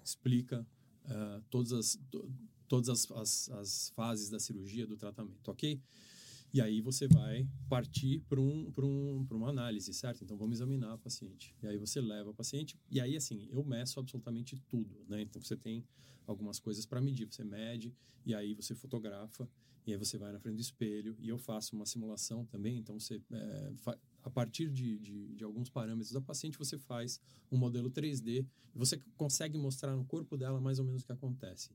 [0.04, 0.64] explica
[1.04, 2.30] uh, todas as to,
[2.68, 5.80] todas as, as, as fases da cirurgia, do tratamento, ok?
[6.52, 10.22] E aí você vai partir para um, um, uma análise, certo?
[10.22, 11.54] Então vamos examinar a paciente.
[11.62, 12.78] E aí você leva a paciente.
[12.90, 15.22] E aí, assim, eu meço absolutamente tudo, né?
[15.22, 15.82] Então você tem
[16.26, 17.26] algumas coisas para medir.
[17.26, 17.94] Você mede,
[18.26, 19.48] e aí você fotografa,
[19.86, 21.16] e aí você vai na frente do espelho.
[21.18, 22.76] E eu faço uma simulação também.
[22.76, 23.72] Então você, é,
[24.22, 27.18] a partir de, de, de, alguns parâmetros da paciente, você faz
[27.50, 28.46] um modelo 3D.
[28.74, 31.70] E você consegue mostrar no corpo dela mais ou menos o que acontece.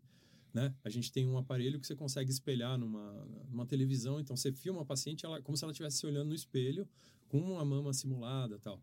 [0.54, 0.74] Né?
[0.84, 4.82] A gente tem um aparelho que você consegue espelhar numa, numa televisão, então você filma
[4.82, 6.88] a paciente ela, como se ela estivesse se olhando no espelho
[7.28, 8.82] com uma mama simulada tal.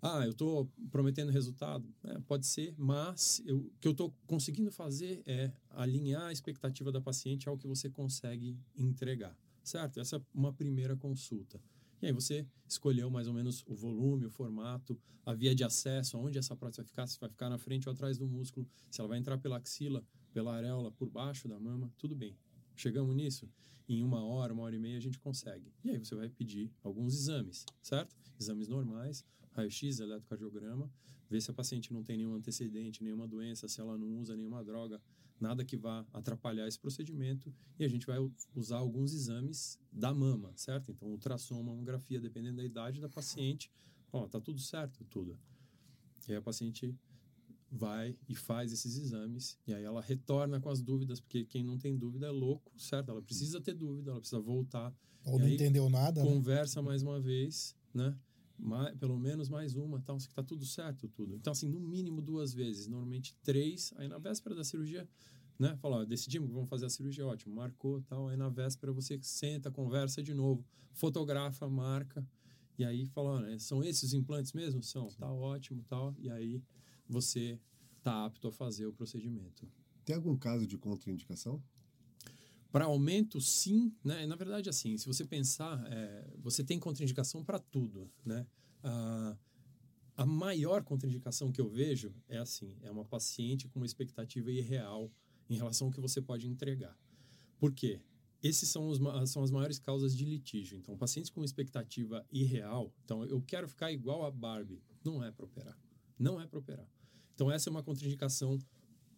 [0.00, 1.92] Ah, eu estou prometendo resultado?
[2.04, 6.92] É, pode ser, mas eu, o que eu estou conseguindo fazer é alinhar a expectativa
[6.92, 9.98] da paciente ao que você consegue entregar, certo?
[9.98, 11.60] Essa é uma primeira consulta.
[12.00, 14.96] E aí você escolheu mais ou menos o volume, o formato,
[15.26, 17.92] a via de acesso, aonde essa prótese vai ficar, se vai ficar na frente ou
[17.92, 20.04] atrás do músculo, se ela vai entrar pela axila,
[20.38, 22.38] pela areola, por baixo da mama, tudo bem.
[22.76, 23.50] Chegamos nisso?
[23.88, 25.72] Em uma hora, uma hora e meia a gente consegue.
[25.82, 28.14] E aí você vai pedir alguns exames, certo?
[28.40, 30.88] Exames normais, raio-x, eletrocardiograma,
[31.28, 34.62] ver se a paciente não tem nenhum antecedente, nenhuma doença, se ela não usa nenhuma
[34.62, 35.02] droga,
[35.40, 37.52] nada que vá atrapalhar esse procedimento.
[37.76, 38.18] E a gente vai
[38.54, 40.92] usar alguns exames da mama, certo?
[40.92, 43.72] Então, ultrassom, mamografia, dependendo da idade da paciente.
[44.12, 45.04] Ó, tá tudo certo?
[45.06, 45.36] Tudo.
[46.28, 46.94] E aí a paciente
[47.70, 51.78] vai e faz esses exames e aí ela retorna com as dúvidas, porque quem não
[51.78, 53.10] tem dúvida é louco, certo?
[53.10, 54.94] Ela precisa ter dúvida, ela precisa voltar.
[55.24, 56.24] Ou não entendeu nada.
[56.24, 56.30] Né?
[56.30, 56.88] Conversa né?
[56.88, 58.16] mais uma vez, né?
[58.58, 61.36] Mais, pelo menos mais uma, tal, que tá tudo certo, tudo.
[61.36, 63.92] Então, assim, no mínimo duas vezes, normalmente três.
[63.96, 65.06] Aí na véspera da cirurgia,
[65.58, 65.76] né?
[65.76, 68.28] Fala, ó, decidimos que vamos fazer a cirurgia, ótimo, marcou, tal.
[68.28, 72.26] Aí na véspera você senta, conversa de novo, fotografa, marca.
[72.78, 74.82] E aí fala, né, são esses implantes mesmo?
[74.82, 75.18] São, Sim.
[75.18, 76.14] tá ótimo, tal.
[76.18, 76.62] E aí
[77.08, 77.58] você
[77.98, 79.68] está apto a fazer o procedimento.
[80.04, 81.62] Tem algum caso de contraindicação?
[82.70, 83.92] Para aumento, sim.
[84.04, 84.26] Né?
[84.26, 88.10] Na verdade, assim, se você pensar, é, você tem contraindicação para tudo.
[88.24, 88.46] Né?
[88.82, 89.36] A,
[90.16, 95.12] a maior contraindicação que eu vejo é assim, é uma paciente com uma expectativa irreal
[95.48, 96.96] em relação ao que você pode entregar.
[97.58, 98.00] Por quê?
[98.42, 98.98] Esses são, os,
[99.30, 100.78] são as maiores causas de litígio.
[100.78, 105.44] Então, pacientes com expectativa irreal, então eu quero ficar igual a Barbie, não é para
[105.44, 105.78] operar.
[106.18, 106.88] Não é para operar.
[107.38, 108.58] Então, essa é uma contraindicação.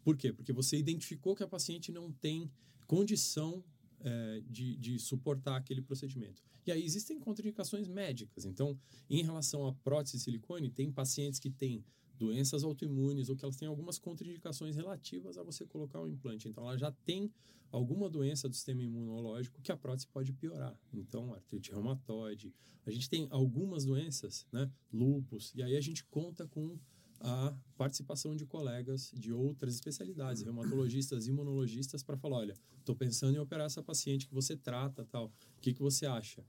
[0.04, 0.30] Por quê?
[0.30, 2.50] Porque você identificou que a paciente não tem
[2.86, 3.64] condição
[3.98, 6.42] é, de, de suportar aquele procedimento.
[6.66, 8.44] E aí existem contraindicações médicas.
[8.44, 8.78] Então,
[9.08, 11.82] em relação à prótese de silicone, tem pacientes que têm
[12.18, 16.46] doenças autoimunes ou que elas têm algumas contraindicações relativas a você colocar um implante.
[16.46, 17.32] Então, ela já tem
[17.72, 20.78] alguma doença do sistema imunológico que a prótese pode piorar.
[20.92, 22.52] Então, artrite reumatoide.
[22.84, 24.70] A gente tem algumas doenças, né?
[24.92, 25.54] Lúpus.
[25.54, 26.78] E aí a gente conta com
[27.20, 33.38] a participação de colegas de outras especialidades, reumatologistas, imunologistas, para falar, olha, estou pensando em
[33.38, 35.26] operar essa paciente que você trata, tal.
[35.26, 36.44] O que, que você acha?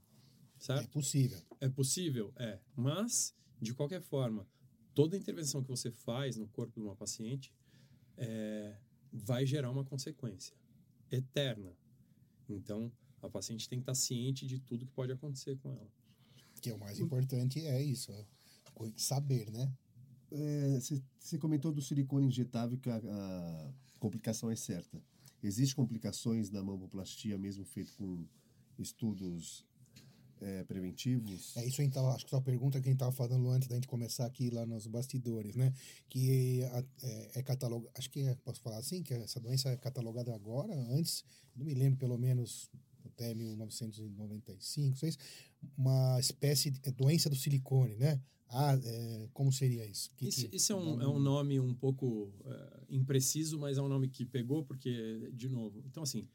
[0.58, 0.84] Certo?
[0.84, 1.38] É possível.
[1.60, 2.32] É possível?
[2.36, 2.58] É.
[2.74, 4.46] Mas, de qualquer forma,
[4.94, 7.52] toda intervenção que você faz no corpo de uma paciente
[8.16, 8.76] é,
[9.12, 10.56] vai gerar uma consequência
[11.10, 11.76] eterna.
[12.48, 15.90] Então, a paciente tem que estar ciente de tudo que pode acontecer com ela.
[16.60, 18.12] Que é o mais importante é isso,
[18.96, 19.70] saber, né?
[20.78, 25.00] Você é, comentou do silicone injetável que a, a, complicação é certa.
[25.42, 28.24] Existem complicações na mamoplastia, mesmo feito com
[28.78, 29.64] estudos
[30.40, 31.56] é, preventivos?
[31.56, 33.86] É isso então, acho que a pergunta que a gente estava falando antes da gente
[33.86, 35.72] começar aqui lá nos bastidores, né?
[36.08, 39.76] Que a- é, é catalogada, acho que é, posso falar assim, que essa doença é
[39.76, 41.24] catalogada agora, antes,
[41.54, 42.70] não me lembro pelo menos
[43.04, 45.12] até 1995, sei,
[45.76, 48.20] uma espécie de é, doença do silicone, né?
[48.54, 50.12] Ah, é, como seria isso?
[50.16, 53.82] Que- Isso, que- isso é, um, é um nome um pouco é, impreciso, mas é
[53.82, 56.28] um nome que pegou, porque, de novo, então assim,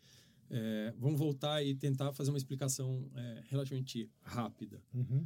[0.50, 4.82] é, vamos voltar e tentar fazer uma explicação é, relativamente rápida.
[4.94, 5.26] Uhum.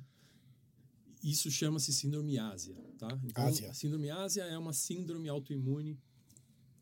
[1.24, 3.08] Isso chama-se síndrome ásia, tá?
[3.24, 3.74] Então, Ásia.
[3.74, 5.98] síndrome ásia é uma síndrome autoimune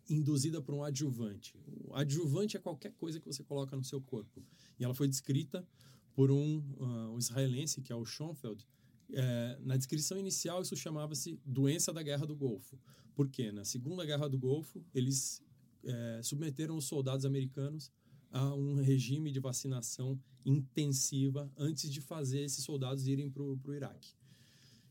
[0.10, 1.55] induzida por um adjuvante.
[1.86, 4.41] O adjuvante é qualquer coisa que você coloca no seu corpo.
[4.80, 5.68] E ela foi descrita
[6.16, 8.66] por um, ah, um israelense, que é o Schoenfeld.
[9.12, 12.80] É, na descrição inicial, isso chamava-se doença da Guerra do Golfo.
[13.16, 13.51] Por quê?
[13.51, 15.43] Na Segunda Guerra do Golfo, eles
[15.84, 17.91] é, submeteram os soldados americanos
[18.32, 24.14] a um regime de vacinação intensiva antes de fazer esses soldados irem para o Iraque.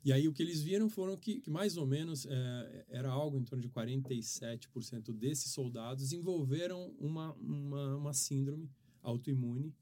[0.05, 3.39] E aí o que eles viram foram que, que mais ou menos é, era algo
[3.39, 8.71] em torno de 47% desses soldados desenvolveram uma, uma, uma síndrome
[9.03, 9.75] autoimune.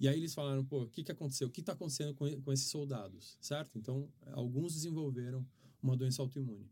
[0.00, 1.48] E aí eles falaram, pô, o que, que aconteceu?
[1.48, 3.78] O que está acontecendo com, com esses soldados, certo?
[3.78, 5.46] Então, alguns desenvolveram
[5.82, 6.70] uma doença autoimune.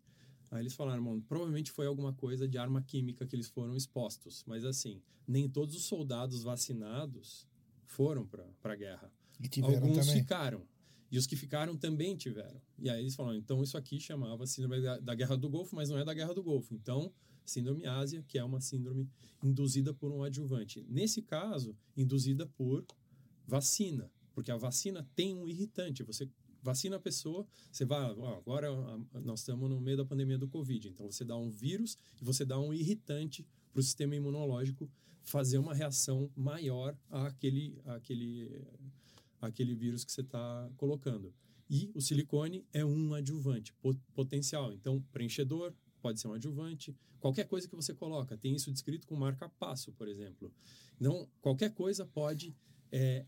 [0.51, 4.43] Aí eles falaram, mano, provavelmente foi alguma coisa de arma química que eles foram expostos.
[4.47, 7.47] Mas assim, nem todos os soldados vacinados
[7.85, 9.13] foram para a guerra.
[9.63, 10.23] Alguns também.
[10.23, 10.67] ficaram.
[11.11, 12.61] E os que ficaram também tiveram.
[12.79, 15.91] E aí eles falaram, então isso aqui chamava síndrome da, da Guerra do Golfo, mas
[15.91, 16.75] não é da Guerra do Golfo.
[16.75, 17.13] Então,
[17.45, 19.09] síndrome ásia, que é uma síndrome
[19.43, 20.85] induzida por um adjuvante.
[20.89, 22.85] Nesse caso, induzida por
[23.49, 24.11] vacina.
[24.35, 26.05] Porque a vacina tem um irritante.
[26.05, 26.29] Você
[26.63, 28.71] vacina a pessoa, você vai, agora
[29.25, 32.45] nós estamos no meio da pandemia do Covid, então você dá um vírus e você
[32.45, 34.91] dá um irritante para o sistema imunológico
[35.23, 38.67] fazer uma reação maior àquele, àquele,
[39.41, 41.33] àquele vírus que você está colocando.
[41.71, 44.73] E o silicone é um adjuvante po- potencial.
[44.73, 46.97] Então, preenchedor pode ser um adjuvante.
[47.21, 48.39] Qualquer coisa que você coloca.
[48.39, 50.53] Tem isso descrito com marca-passo, por exemplo.
[50.99, 52.57] Então, qualquer coisa pode
[52.91, 53.27] é,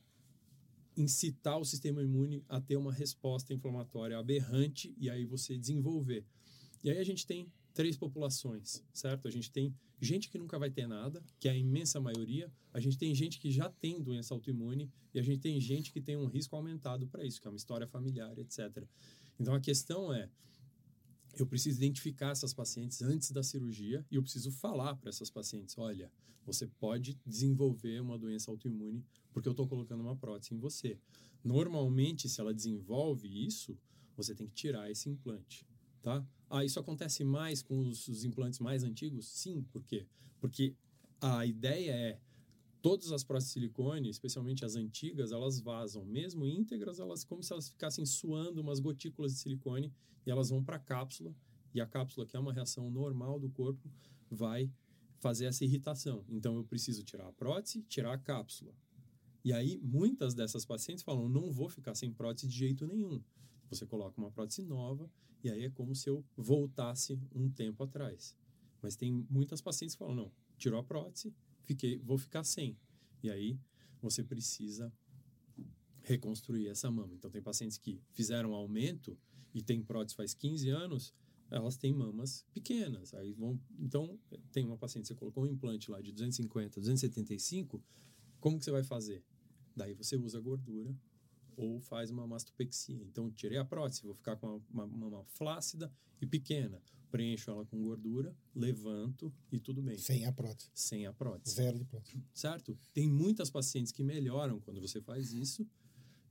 [1.00, 6.24] incitar o sistema imune a ter uma resposta inflamatória aberrante e aí você desenvolver.
[6.82, 9.28] E aí a gente tem três populações, certo?
[9.28, 12.50] A gente tem gente que nunca vai ter nada, que é a imensa maioria.
[12.72, 16.00] A gente tem gente que já tem doença autoimune e a gente tem gente que
[16.00, 18.84] tem um risco aumentado para isso, que é uma história familiar, etc.
[19.38, 20.28] Então a questão é
[21.38, 25.76] eu preciso identificar essas pacientes antes da cirurgia e eu preciso falar para essas pacientes:
[25.78, 26.10] olha,
[26.44, 30.98] você pode desenvolver uma doença autoimune porque eu estou colocando uma prótese em você.
[31.42, 33.78] Normalmente, se ela desenvolve isso,
[34.16, 35.66] você tem que tirar esse implante,
[36.02, 36.26] tá?
[36.48, 39.26] Ah, isso acontece mais com os, os implantes mais antigos?
[39.28, 40.06] Sim, por quê?
[40.40, 40.74] Porque
[41.20, 42.20] a ideia é
[42.82, 47.52] todas as próteses de silicone, especialmente as antigas, elas vazam, mesmo íntegras, elas como se
[47.52, 49.92] elas ficassem suando umas gotículas de silicone
[50.26, 51.34] e elas vão para a cápsula
[51.74, 53.88] e a cápsula, que é uma reação normal do corpo,
[54.30, 54.70] vai
[55.18, 56.24] fazer essa irritação.
[56.28, 58.74] Então eu preciso tirar a prótese, tirar a cápsula.
[59.44, 63.22] E aí muitas dessas pacientes falam: "Não vou ficar sem prótese de jeito nenhum".
[63.68, 65.10] Você coloca uma prótese nova
[65.44, 68.36] e aí é como se eu voltasse um tempo atrás.
[68.82, 71.34] Mas tem muitas pacientes que falam: "Não, tirou a prótese,
[71.70, 72.76] fiquei, vou ficar sem".
[73.22, 73.58] E aí
[74.02, 74.92] você precisa
[76.02, 77.14] reconstruir essa mama.
[77.14, 79.16] Então tem pacientes que fizeram aumento
[79.54, 81.14] e tem prótese faz 15 anos,
[81.48, 83.14] elas têm mamas pequenas.
[83.14, 84.18] Aí vão, então
[84.50, 87.80] tem uma paciente você colocou um implante lá de 250, 275,
[88.40, 89.22] como que você vai fazer?
[89.76, 90.96] Daí você usa gordura
[91.60, 93.02] ou faz uma mastopexia.
[93.04, 96.80] Então tirei a prótese, vou ficar com uma, uma mama flácida e pequena.
[97.10, 99.98] Preencho ela com gordura, levanto e tudo bem.
[99.98, 100.70] Sem a prótese.
[100.72, 102.22] Sem a prótese Zero de prótese.
[102.32, 102.78] certo?
[102.94, 105.66] Tem muitas pacientes que melhoram quando você faz isso,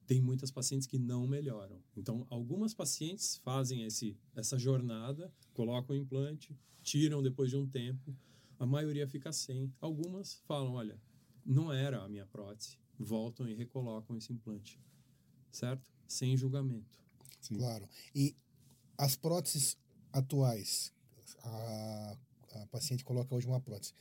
[0.08, 1.84] tem muitas pacientes que não melhoram.
[1.96, 8.16] Então, algumas pacientes fazem esse, essa jornada, colocam o implante, tiram depois de um tempo,
[8.58, 9.72] a maioria fica sem.
[9.80, 11.00] Algumas falam: olha,
[11.46, 14.80] não era a minha prótese, voltam e recolocam esse implante,
[15.52, 15.82] certo?
[16.08, 16.98] Sem julgamento.
[17.42, 17.58] Sim.
[17.58, 17.88] Claro.
[18.14, 18.36] E
[18.98, 19.78] as próteses
[20.12, 20.92] atuais,
[21.44, 22.18] a,
[22.56, 23.94] a paciente coloca hoje uma prótese.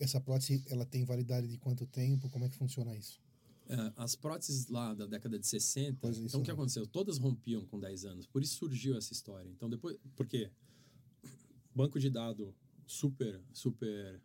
[0.00, 2.28] Essa prótese, ela tem validade de quanto tempo?
[2.30, 3.20] Como é que funciona isso?
[3.68, 6.62] É, as próteses lá da década de 60, Pois é, então o que mesmo.
[6.62, 6.86] aconteceu?
[6.86, 9.48] Todas rompiam com 10 anos, por isso surgiu essa história.
[9.48, 10.50] Então depois, porque
[11.74, 12.54] banco de dado
[12.86, 14.20] super, super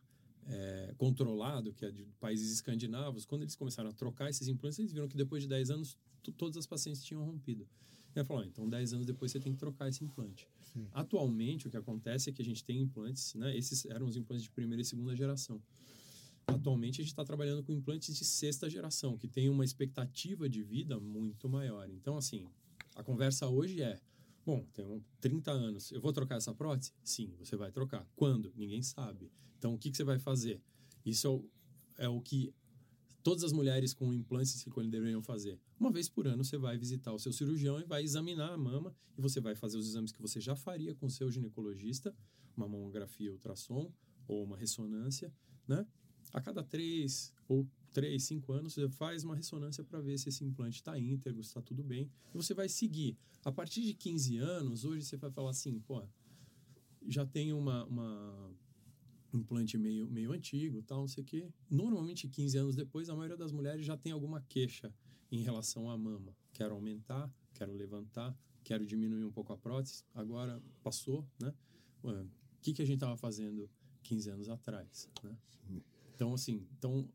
[0.47, 4.91] é, controlado, que é de países escandinavos, quando eles começaram a trocar esses implantes, eles
[4.91, 7.67] viram que depois de 10 anos to- todas as pacientes tinham rompido.
[8.15, 10.47] E falou, ah, então 10 anos depois você tem que trocar esse implante.
[10.71, 10.87] Sim.
[10.93, 13.55] Atualmente o que acontece é que a gente tem implantes, né?
[13.57, 15.61] Esses eram os implantes de primeira e segunda geração.
[16.47, 20.63] atualmente a gente está trabalhando com implantes de sexta geração, que tem uma expectativa de
[20.63, 21.89] vida muito maior.
[21.89, 22.47] Então, assim,
[22.95, 23.99] a conversa hoje é:
[24.45, 26.93] bom, tenho 30 anos, eu vou trocar essa prótese?
[27.03, 28.07] Sim, você vai trocar.
[28.15, 28.53] Quando?
[28.55, 29.31] Ninguém sabe.
[29.57, 30.61] Então, o que, que você vai fazer?
[31.05, 31.27] Isso
[31.97, 32.53] é o, é que
[33.23, 35.59] todas as mulheres com implantes silicone deveriam fazer.
[35.79, 38.95] Uma vez por ano você vai visitar o seu cirurgião e vai examinar a mama
[39.17, 42.15] e você vai fazer os exames que você já faria com o seu ginecologista,
[42.55, 43.91] uma mamografia ultrassom
[44.27, 45.33] ou uma ressonância,
[45.67, 45.87] né?
[46.31, 50.43] A cada três ou três, cinco anos, você faz uma ressonância para ver se esse
[50.43, 52.11] implante está íntegro, está tudo bem.
[52.33, 53.17] E você vai seguir.
[53.45, 56.03] A partir de 15 anos, hoje você vai falar assim, pô,
[57.07, 58.51] já tem uma, uma
[59.33, 61.47] implante meio, meio antigo, tal, não sei o quê.
[61.69, 64.93] Normalmente, 15 anos depois, a maioria das mulheres já tem alguma queixa
[65.31, 66.35] em relação à mama.
[66.51, 70.03] Quero aumentar, quero levantar, quero diminuir um pouco a prótese.
[70.13, 71.53] Agora passou, né?
[72.03, 72.27] O
[72.61, 73.69] que, que a gente estava fazendo
[74.03, 75.37] 15 anos atrás, né?
[76.13, 77.07] Então, assim, então,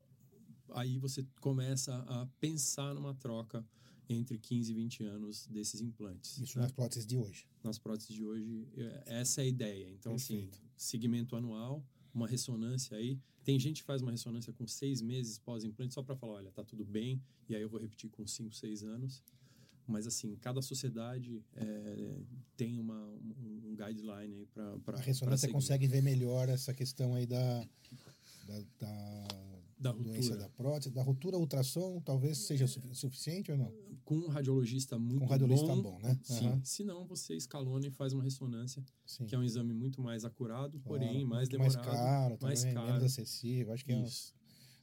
[0.74, 3.64] aí você começa a pensar numa troca
[4.08, 6.38] entre 15 e 20 anos desses implantes.
[6.38, 6.64] Isso né?
[6.64, 7.46] nas próteses de hoje.
[7.62, 9.88] Nas próteses de hoje, é- essa é a ideia.
[9.90, 10.54] Então, Perfeito.
[10.54, 13.18] assim, segmento anual, uma ressonância aí.
[13.44, 16.64] Tem gente que faz uma ressonância com seis meses pós-implante só para falar, olha, tá
[16.64, 19.22] tudo bem, e aí eu vou repetir com cinco, seis anos.
[19.86, 22.16] Mas, assim, cada sociedade é,
[22.56, 27.26] tem uma, um, um guideline aí para A ressonância consegue ver melhor essa questão aí
[27.26, 27.66] da,
[28.46, 29.28] da, da,
[29.80, 33.72] Da doença da prótese, da ruptura, ultrassom, talvez seja su- suficiente ou não?
[34.04, 35.82] Com um radiologista muito Com um radiolista bom.
[35.82, 36.18] bom, né?
[36.22, 36.60] Sim.
[36.62, 39.24] Se não, você escalona e faz uma ressonância, Sim.
[39.24, 41.96] que é um exame muito mais acurado, Claro, porém mais muito mais demorado.
[41.96, 42.86] caro mais também, caro.
[42.88, 43.72] menos acessível.
[43.72, 44.34] Acho que é, Isso.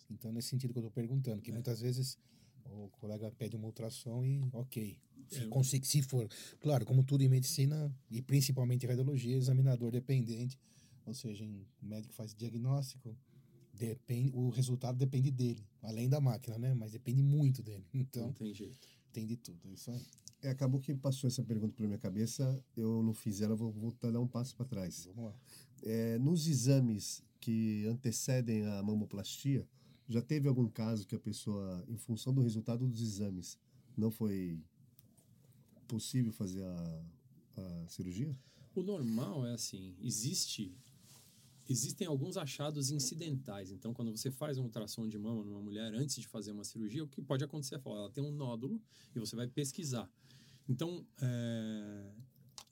[0.10, 1.54] então nesse sentido que eu estou perguntando, que É.
[1.54, 2.18] muitas vezes
[2.66, 4.98] o colega pede uma ultrassom e ok.
[5.28, 5.82] Se, É.
[5.84, 6.28] se for,
[6.60, 10.58] claro, como tudo em medicina e principalmente em radiologia, examinador dependente,
[11.06, 13.16] ou seja, o médico faz diagnóstico,
[13.78, 16.74] depende, o resultado depende dele, além da máquina, né?
[16.74, 17.86] Mas depende muito dele.
[17.94, 18.88] Então Não tem jeito.
[19.14, 20.02] tem de tudo, é isso aí.
[20.42, 24.10] É, acabou que passou essa pergunta pela minha cabeça, eu não fiz ela, vou voltar
[24.10, 25.06] a dar um passo para trás.
[25.16, 25.36] Vamos lá.
[25.84, 29.68] É, nos exames que antecedem a mamoplastia,
[30.08, 33.58] já teve algum caso que a pessoa, em função do resultado dos exames,
[33.96, 34.60] não foi
[35.88, 37.04] possível fazer a,
[37.58, 38.36] a cirurgia?
[38.76, 40.72] O normal é assim, existe
[41.70, 43.72] existem alguns achados incidentais.
[43.72, 47.04] Então, quando você faz um ultrassom de mama numa mulher antes de fazer uma cirurgia,
[47.04, 48.82] o que pode acontecer é falar, ela tem um nódulo
[49.16, 50.10] e você vai pesquisar.
[50.68, 52.12] Então, é,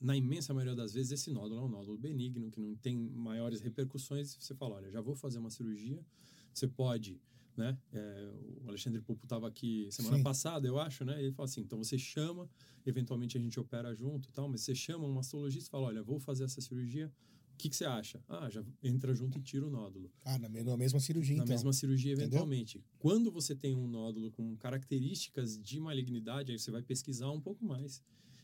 [0.00, 3.60] na imensa maioria das vezes, esse nódulo é um nódulo benigno, que não tem maiores
[3.60, 4.36] repercussões.
[4.38, 6.04] Você fala, olha, já vou fazer uma cirurgia.
[6.52, 7.20] Você pode,
[7.56, 7.78] né?
[7.92, 8.32] é,
[8.64, 10.22] o Alexandre Pupo estava aqui semana Sim.
[10.22, 11.20] passada, eu acho, né?
[11.22, 12.48] Ele falou assim, então você chama,
[12.84, 16.02] eventualmente a gente opera junto e tal, mas você chama um mastologista e fala, olha,
[16.02, 17.12] vou fazer essa cirurgia,
[17.56, 18.22] o que, que você acha?
[18.28, 20.12] Ah, já entra junto e tira o nódulo.
[20.24, 21.54] Ah, na, na mesma cirurgia, Na então.
[21.54, 22.26] mesma cirurgia, Entendeu?
[22.28, 22.84] eventualmente.
[22.98, 27.64] Quando você tem um nódulo com características de malignidade, aí você vai pesquisar um pouco
[27.64, 28.02] mais.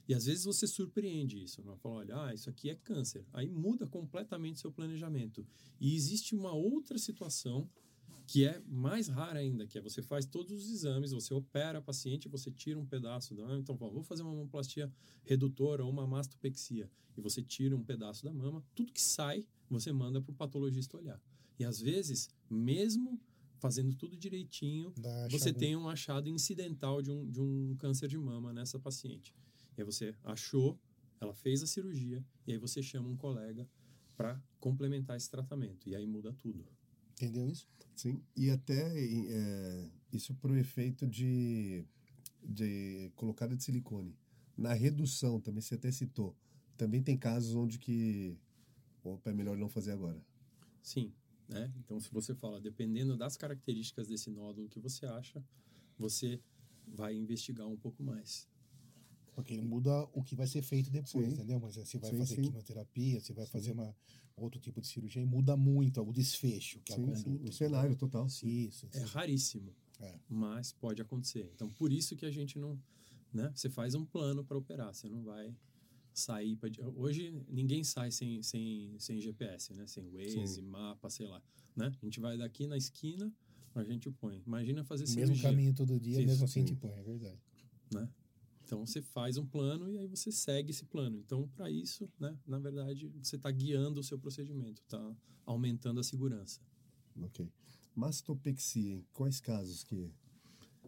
[0.09, 1.63] E às vezes você surpreende isso.
[1.63, 3.25] Não fala, olha, ah, isso aqui é câncer.
[3.35, 5.47] Aí muda completamente seu planejamento.
[5.79, 7.69] E existe uma outra situação
[8.33, 11.83] que é mais rara ainda, que é você faz todos os exames, você opera a
[11.83, 14.91] paciente, você tira um pedaço da mama, então vou fazer uma mamoplastia
[15.23, 19.93] redutora ou uma mastopexia, e você tira um pedaço da mama, tudo que sai, você
[19.93, 21.21] manda para o patologista olhar.
[21.59, 23.21] E às vezes, mesmo
[23.59, 28.09] fazendo tudo direitinho, Dá você achado- tem um achado incidental de um, de um câncer
[28.09, 29.35] de mama nessa paciente.
[29.77, 30.79] E aí você achou,
[31.21, 33.69] ela fez a cirurgia, e aí você chama um colega
[34.17, 35.87] para complementar esse tratamento.
[35.89, 36.65] E aí muda tudo.
[37.13, 37.69] Entendeu isso?
[37.95, 41.85] Sim, e até é, isso para o efeito de,
[42.43, 44.17] de colocada de silicone.
[44.57, 46.37] Na redução, também você até citou,
[46.77, 48.37] também tem casos onde que
[49.05, 50.23] opa, é melhor não fazer agora.
[50.83, 51.13] Sim,
[51.49, 51.73] né?
[51.79, 55.45] Então, se você fala, dependendo das características desse nódulo que você acha,
[55.99, 56.41] você
[56.87, 58.49] vai investigar um pouco mais.
[59.35, 61.33] Porque ele muda o que vai ser feito depois, Sim.
[61.35, 61.59] entendeu?
[61.59, 62.43] Mas você vai Sim, fazer sim.
[62.43, 63.95] quimioterapia, você vai fazer uma,
[64.37, 67.49] outro tipo de cirurgia e muda muito o desfecho, que é a conduta.
[67.49, 68.27] o cenário total.
[68.27, 68.87] Isso, isso.
[68.93, 70.19] É raríssimo, É.
[70.29, 71.51] mas pode acontecer.
[71.55, 72.79] Então, por isso que a gente não,
[73.33, 73.51] né?
[73.55, 75.55] Você faz um plano para operar, você não vai
[76.13, 79.87] sair pra, hoje ninguém sai sem, sem, sem GPS, né?
[79.87, 80.63] Sem Waze, Sim.
[80.63, 81.43] mapa, sei lá,
[81.75, 81.91] né?
[82.03, 83.33] A gente vai daqui na esquina,
[83.75, 84.43] a gente põe.
[84.47, 86.67] Imagina fazer Mesmo cirurgia, caminho todo dia, Sim, mesmo assim sim.
[86.67, 87.39] te põe, é verdade.
[87.95, 88.09] né?
[88.73, 91.19] Então você faz um plano e aí você segue esse plano.
[91.19, 92.35] Então para isso, né?
[92.47, 95.15] Na verdade, você está guiando o seu procedimento, está
[95.45, 96.59] aumentando a segurança.
[97.21, 97.53] Ok.
[97.95, 100.11] Mastopexia, em quais casos que...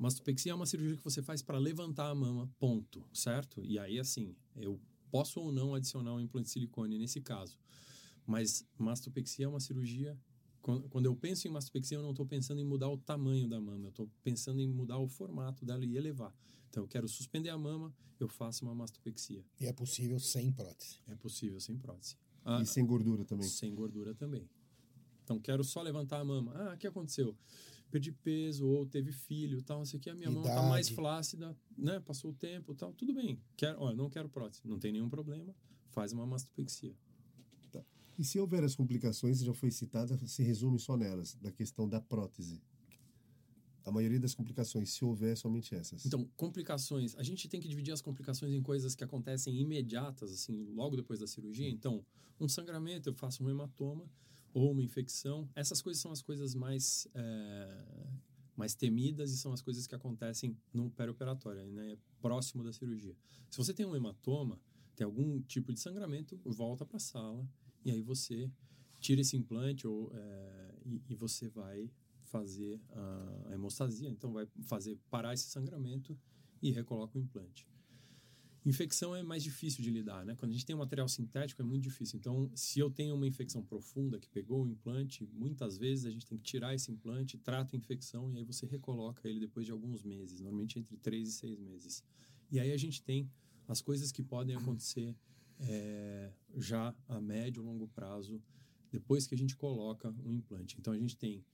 [0.00, 3.62] Mastopexia é uma cirurgia que você faz para levantar a mama, ponto, certo?
[3.62, 4.80] E aí, assim, eu
[5.10, 7.58] posso ou não adicionar um implante de silicone nesse caso.
[8.26, 10.18] Mas mastopexia é uma cirurgia
[10.64, 13.60] quando, quando eu penso em mastopexia, eu não estou pensando em mudar o tamanho da
[13.60, 16.34] mama, eu estou pensando em mudar o formato dela e elevar.
[16.70, 19.44] Então, eu quero suspender a mama, eu faço uma mastopexia.
[19.60, 20.98] E é possível sem prótese.
[21.06, 22.16] É possível sem prótese.
[22.42, 23.46] Ah, e sem gordura também.
[23.46, 24.48] Sem gordura também.
[25.22, 26.52] Então, quero só levantar a mama.
[26.54, 27.36] Ah, o que aconteceu?
[27.90, 30.08] Perdi peso ou teve filho, tal, não sei o que.
[30.08, 30.48] A minha Idade.
[30.48, 32.00] mama tá mais flácida, né?
[32.00, 32.94] Passou o tempo, tal.
[32.94, 33.38] Tudo bem.
[33.54, 34.62] Quero, olha, não quero prótese.
[34.64, 35.54] Não tem nenhum problema.
[35.90, 36.96] Faz uma mastopexia.
[38.18, 42.00] E se houver as complicações, já foi citada, se resume só nelas, da questão da
[42.00, 42.62] prótese.
[43.84, 46.06] A maioria das complicações, se houver, somente essas.
[46.06, 47.14] Então, complicações.
[47.16, 51.20] A gente tem que dividir as complicações em coisas que acontecem imediatas, assim, logo depois
[51.20, 51.68] da cirurgia.
[51.68, 52.04] Então,
[52.40, 54.08] um sangramento, eu faço um hematoma
[54.54, 55.48] ou uma infecção.
[55.54, 58.06] Essas coisas são as coisas mais, é,
[58.56, 61.98] mais temidas e são as coisas que acontecem no perioperatório, né?
[62.22, 63.14] Próximo da cirurgia.
[63.50, 64.58] Se você tem um hematoma,
[64.96, 67.46] tem algum tipo de sangramento, volta para a sala
[67.84, 68.50] e aí você
[69.00, 71.90] tira esse implante ou, é, e, e, você vai
[72.24, 76.18] fazer a, a, hemostasia, então vai fazer parar esse sangramento
[76.62, 77.68] e recoloca o implante.
[78.64, 80.34] Infecção é mais difícil de lidar, né?
[80.34, 82.18] Quando a gente tem um material sintético é muito difícil.
[82.18, 86.24] Então, se eu tenho uma infecção profunda que pegou o implante, muitas vezes a gente
[86.24, 89.72] tem que tirar esse implante, trata a infecção e aí você recoloca ele depois de
[89.72, 92.02] alguns meses, normalmente entre três e seis meses.
[92.50, 93.30] E aí a gente tem
[93.68, 95.14] as coisas que podem acontecer
[95.58, 96.13] é,
[96.56, 98.42] já a médio e longo prazo,
[98.90, 100.76] depois que a gente coloca um implante.
[100.78, 101.44] Então, a gente tem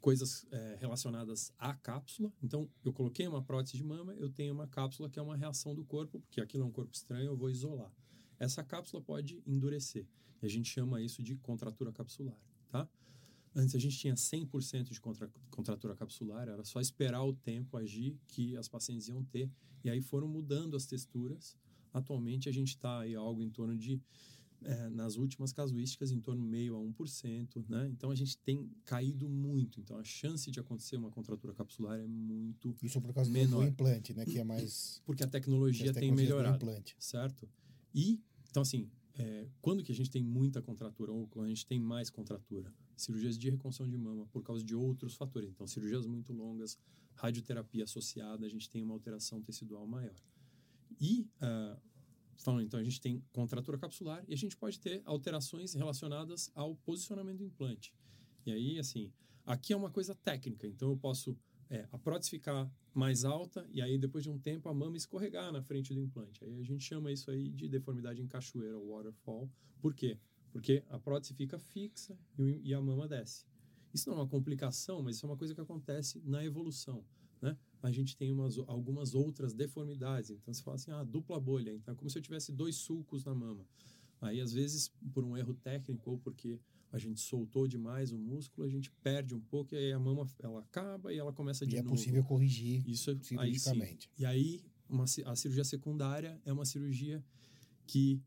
[0.00, 2.32] coisas é, relacionadas à cápsula.
[2.42, 5.74] Então, eu coloquei uma prótese de mama, eu tenho uma cápsula que é uma reação
[5.74, 7.92] do corpo, porque aquilo é um corpo estranho, eu vou isolar.
[8.38, 10.06] Essa cápsula pode endurecer.
[10.40, 12.38] E a gente chama isso de contratura capsular,
[12.70, 12.88] tá?
[13.54, 18.16] Antes a gente tinha 100% de contra, contratura capsular, era só esperar o tempo agir
[18.28, 19.50] que as pacientes iam ter.
[19.82, 21.56] E aí foram mudando as texturas
[21.92, 24.00] Atualmente a gente está aí algo em torno de,
[24.62, 27.88] é, nas últimas casuísticas, em torno meio a 1%, né?
[27.88, 29.80] Então a gente tem caído muito.
[29.80, 33.62] Então a chance de acontecer uma contratura capsular é muito Isso por causa menor.
[33.62, 34.24] do implante, né?
[34.24, 35.00] Que é mais...
[35.06, 36.66] Porque a tecnologia tem melhorado,
[36.98, 37.48] certo?
[37.94, 38.20] E,
[38.50, 41.80] então assim, é, quando que a gente tem muita contratura ou quando a gente tem
[41.80, 42.72] mais contratura?
[42.96, 45.50] Cirurgias de reconstrução de mama por causa de outros fatores.
[45.50, 46.78] Então, cirurgias muito longas,
[47.14, 50.14] radioterapia associada, a gente tem uma alteração tecidual maior.
[51.00, 51.80] E, uh,
[52.36, 56.74] falando, então, a gente tem contratura capsular e a gente pode ter alterações relacionadas ao
[56.76, 57.94] posicionamento do implante.
[58.46, 59.12] E aí, assim,
[59.44, 61.36] aqui é uma coisa técnica, então eu posso
[61.70, 65.52] é, a prótese ficar mais alta e aí depois de um tempo a mama escorregar
[65.52, 66.44] na frente do implante.
[66.44, 69.50] Aí a gente chama isso aí de deformidade em cachoeira, waterfall.
[69.80, 70.18] Por quê?
[70.50, 73.44] Porque a prótese fica fixa e a mama desce.
[73.92, 77.04] Isso não é uma complicação, mas isso é uma coisa que acontece na evolução,
[77.40, 77.56] né?
[77.82, 80.30] a gente tem umas, algumas outras deformidades.
[80.30, 81.72] Então, você fala assim, ah, dupla bolha.
[81.72, 83.64] Então, é como se eu tivesse dois sulcos na mama.
[84.20, 86.58] Aí, às vezes, por um erro técnico ou porque
[86.90, 90.26] a gente soltou demais o músculo, a gente perde um pouco e aí a mama
[90.40, 91.94] ela acaba e ela começa de e é novo.
[91.94, 94.10] é possível corrigir Isso cirurgicamente.
[94.16, 97.22] Aí, e aí, uma, a cirurgia secundária é uma cirurgia
[97.86, 98.20] que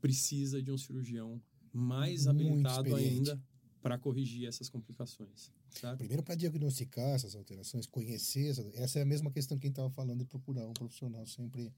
[0.00, 1.40] precisa de um cirurgião
[1.72, 3.40] mais Muito habilitado ainda
[3.80, 5.52] para corrigir essas complicações.
[5.70, 5.98] Certo?
[5.98, 9.74] Primeiro, para diagnosticar essas alterações, conhecer, essa, essa é a mesma questão que a gente
[9.74, 11.26] estava falando de procurar um profissional.
[11.26, 11.72] Sempre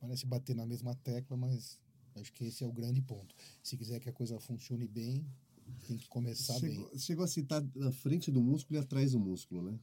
[0.00, 1.78] parece bater na mesma tecla, mas
[2.16, 3.34] acho que esse é o grande ponto.
[3.62, 5.26] Se quiser que a coisa funcione bem,
[5.86, 6.98] tem que começar chegou, bem.
[6.98, 9.78] Chegou a citar na frente do músculo e atrás do músculo, né?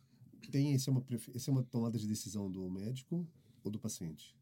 [0.51, 3.27] Tem, essa é uma, essa é uma tomada de decisão do médico
[3.63, 4.35] ou do paciente?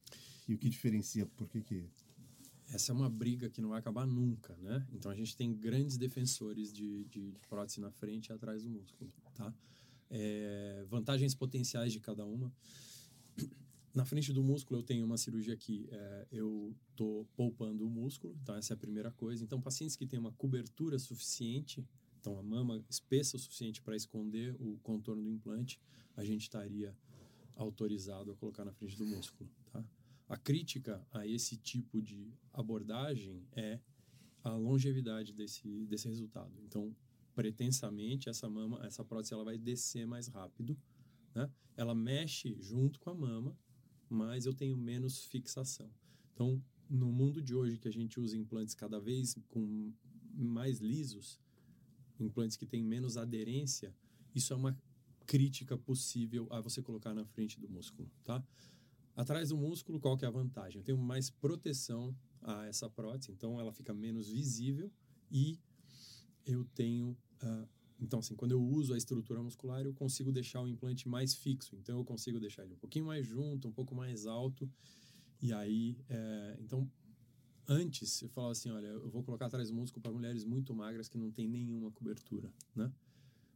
[0.48, 1.26] E o que diferencia?
[1.26, 1.86] Por que que
[2.70, 4.86] essa é uma briga que não vai acabar nunca, né?
[4.94, 9.12] Então a gente tem grandes defensores de, de, prótese na frente e atrás do músculo,
[9.34, 9.54] tá?
[10.10, 12.52] É, vantagens potenciais de cada uma.
[13.94, 18.36] Na frente do músculo eu tenho uma cirurgia que é, eu tô poupando o músculo,
[18.42, 19.44] então essa é a primeira coisa.
[19.44, 21.86] Então pacientes que têm uma cobertura suficiente,
[22.20, 25.80] então a mama espessa o suficiente para esconder o contorno do implante,
[26.16, 26.96] a gente estaria
[27.56, 29.50] autorizado a colocar na frente do músculo?
[30.34, 33.80] A crítica a esse tipo de abordagem é
[34.44, 36.52] a longevidade desse, desse resultado.
[36.66, 36.92] Então,
[37.36, 40.76] pretensamente, essa mama, essa prótese, ela vai descer mais rápido,
[41.36, 41.48] né?
[41.78, 43.56] Ela mexe junto com a mama,
[44.10, 45.94] mas eu tenho menos fixação.
[46.34, 46.60] Então,
[46.90, 49.94] no mundo de hoje que a gente usa implantes cada vez com
[50.34, 51.40] mais lisos,
[52.20, 53.96] implantes que têm menos aderência,
[54.34, 54.76] isso é uma
[55.28, 58.44] crítica possível a você colocar na frente do músculo, tá?
[59.16, 60.80] Atrás do músculo, qual que é a vantagem?
[60.80, 64.92] Eu tenho mais proteção a essa prótese, então ela fica menos visível
[65.32, 65.60] e
[66.46, 67.18] eu tenho...
[67.42, 67.68] Uh,
[68.00, 71.76] então, assim, quando eu uso a estrutura muscular, eu consigo deixar o implante mais fixo.
[71.76, 74.70] Então, eu consigo deixar ele um pouquinho mais junto, um pouco mais alto.
[75.42, 76.90] E aí, é, então,
[77.68, 81.08] antes eu falava assim, olha, eu vou colocar atrás do músculo para mulheres muito magras
[81.08, 82.92] que não tem nenhuma cobertura, né?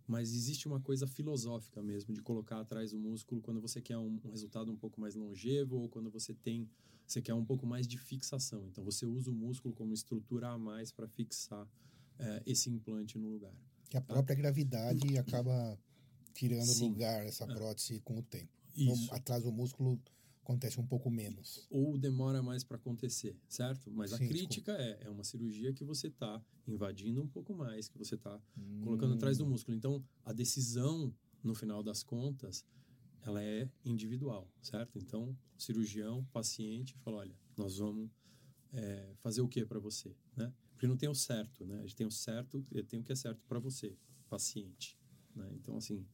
[0.07, 4.19] Mas existe uma coisa filosófica mesmo de colocar atrás do músculo quando você quer um,
[4.23, 6.69] um resultado um pouco mais longevo ou quando você tem
[7.05, 8.67] você quer um pouco mais de fixação.
[8.67, 11.65] Então você usa o músculo como estrutura a mais para fixar
[12.19, 13.53] é, esse implante no lugar.
[13.89, 14.13] Que a tá?
[14.13, 15.79] própria gravidade acaba
[16.33, 16.89] tirando Sim.
[16.89, 18.51] lugar essa prótese com o tempo.
[18.75, 19.07] Isso.
[19.07, 19.99] No, atrás do músculo
[20.47, 21.67] acontece um pouco menos.
[21.69, 23.91] ou demora mais para acontecer, certo?
[23.91, 27.89] Mas a Sim, crítica é, é uma cirurgia que você está invadindo um pouco mais,
[27.89, 28.39] que você está
[28.81, 29.49] colocando atrás do Hum.
[29.49, 29.75] músculo.
[29.75, 32.65] Então, a decisão, no final das contas,
[33.25, 34.97] ela é individual, certo?
[34.97, 38.09] Então, cirurgião, paciente, fala, olha, nós vamos
[38.71, 40.53] é, fazer o que para você, né?
[40.71, 41.79] Porque não tem o certo, né?
[41.79, 43.97] A gente tem o certo, tem o que é certo para você,
[44.29, 44.97] paciente,
[45.35, 45.49] né?
[45.55, 46.05] Então, assim,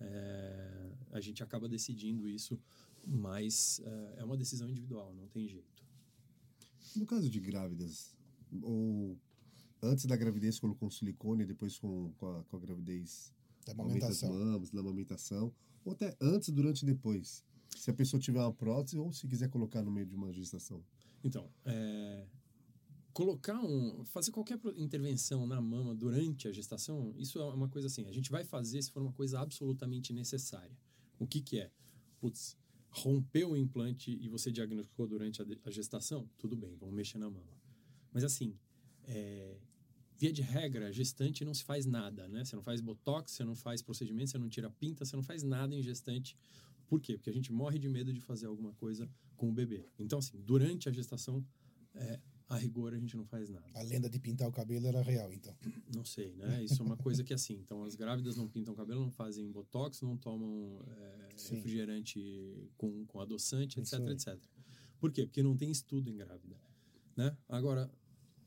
[0.00, 2.60] é, a gente acaba decidindo isso,
[3.06, 5.84] mas é, é uma decisão individual, não tem jeito.
[6.96, 8.14] No caso de grávidas,
[8.62, 9.16] ou
[9.82, 13.32] antes da gravidez colocou um silicone, depois com, com, a, com a gravidez
[13.64, 14.52] Da aumenta as amamentação.
[14.52, 17.44] mamas, da amamentação, ou até antes, durante e depois.
[17.76, 20.82] Se a pessoa tiver uma prótese ou se quiser colocar no meio de uma gestação.
[21.22, 22.26] Então, é,
[23.12, 28.06] colocar um, fazer qualquer intervenção na mama durante a gestação, isso é uma coisa assim,
[28.06, 30.76] a gente vai fazer se for uma coisa absolutamente necessária.
[31.18, 31.70] O que que é?
[32.20, 32.56] Putz,
[32.90, 37.56] rompeu o implante e você diagnosticou durante a, gestação, tudo bem, vamos mexer na mama.
[38.12, 38.56] Mas assim,
[39.04, 39.56] é,
[40.16, 42.44] via de regra, gestante não se faz nada, né?
[42.44, 45.42] Você não faz botox, você não faz procedimento, você não tira pinta, você não faz
[45.42, 46.36] nada em gestante.
[46.86, 47.16] Por quê?
[47.16, 49.86] Porque a gente morre de medo de fazer alguma coisa com o bebê.
[49.98, 51.44] Então, assim, durante a gestação,
[51.94, 52.18] é,
[52.48, 53.66] a rigor, a gente não faz nada.
[53.74, 55.54] A lenda de pintar o cabelo era real, então.
[55.94, 56.64] Não sei, né?
[56.64, 60.00] Isso é uma coisa que, assim, então as grávidas não pintam cabelo, não fazem botox,
[60.00, 64.12] não tomam é, refrigerante com, com adoçante, etc, aí.
[64.12, 64.38] etc.
[64.98, 65.26] Por quê?
[65.26, 66.56] Porque não tem estudo em grávida,
[67.14, 67.36] né?
[67.48, 67.90] Agora,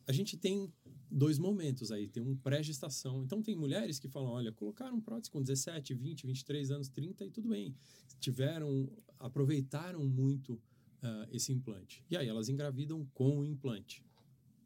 [0.08, 0.74] a gente tem
[1.10, 3.24] dois momentos aí, tem um pré-gestação.
[3.24, 7.30] Então, tem mulheres que falam, olha, colocaram prótese com 17, 20, 23 anos, 30 e
[7.30, 7.76] tudo bem.
[8.20, 8.89] Tiveram,
[9.20, 10.60] aproveitaram muito
[11.02, 12.04] ah, esse implante.
[12.10, 14.04] E aí, elas engravidam com o implante.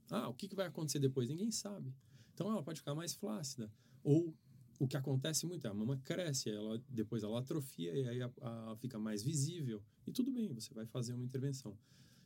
[0.09, 1.29] Ah, o que, que vai acontecer depois?
[1.29, 1.93] Ninguém sabe.
[2.33, 3.71] Então, ela pode ficar mais flácida.
[4.03, 4.33] Ou
[4.79, 8.31] o que acontece muito é a mama cresce, ela, depois ela atrofia e aí a,
[8.41, 9.81] a- fica mais visível.
[10.05, 11.77] E tudo bem, você vai fazer uma intervenção.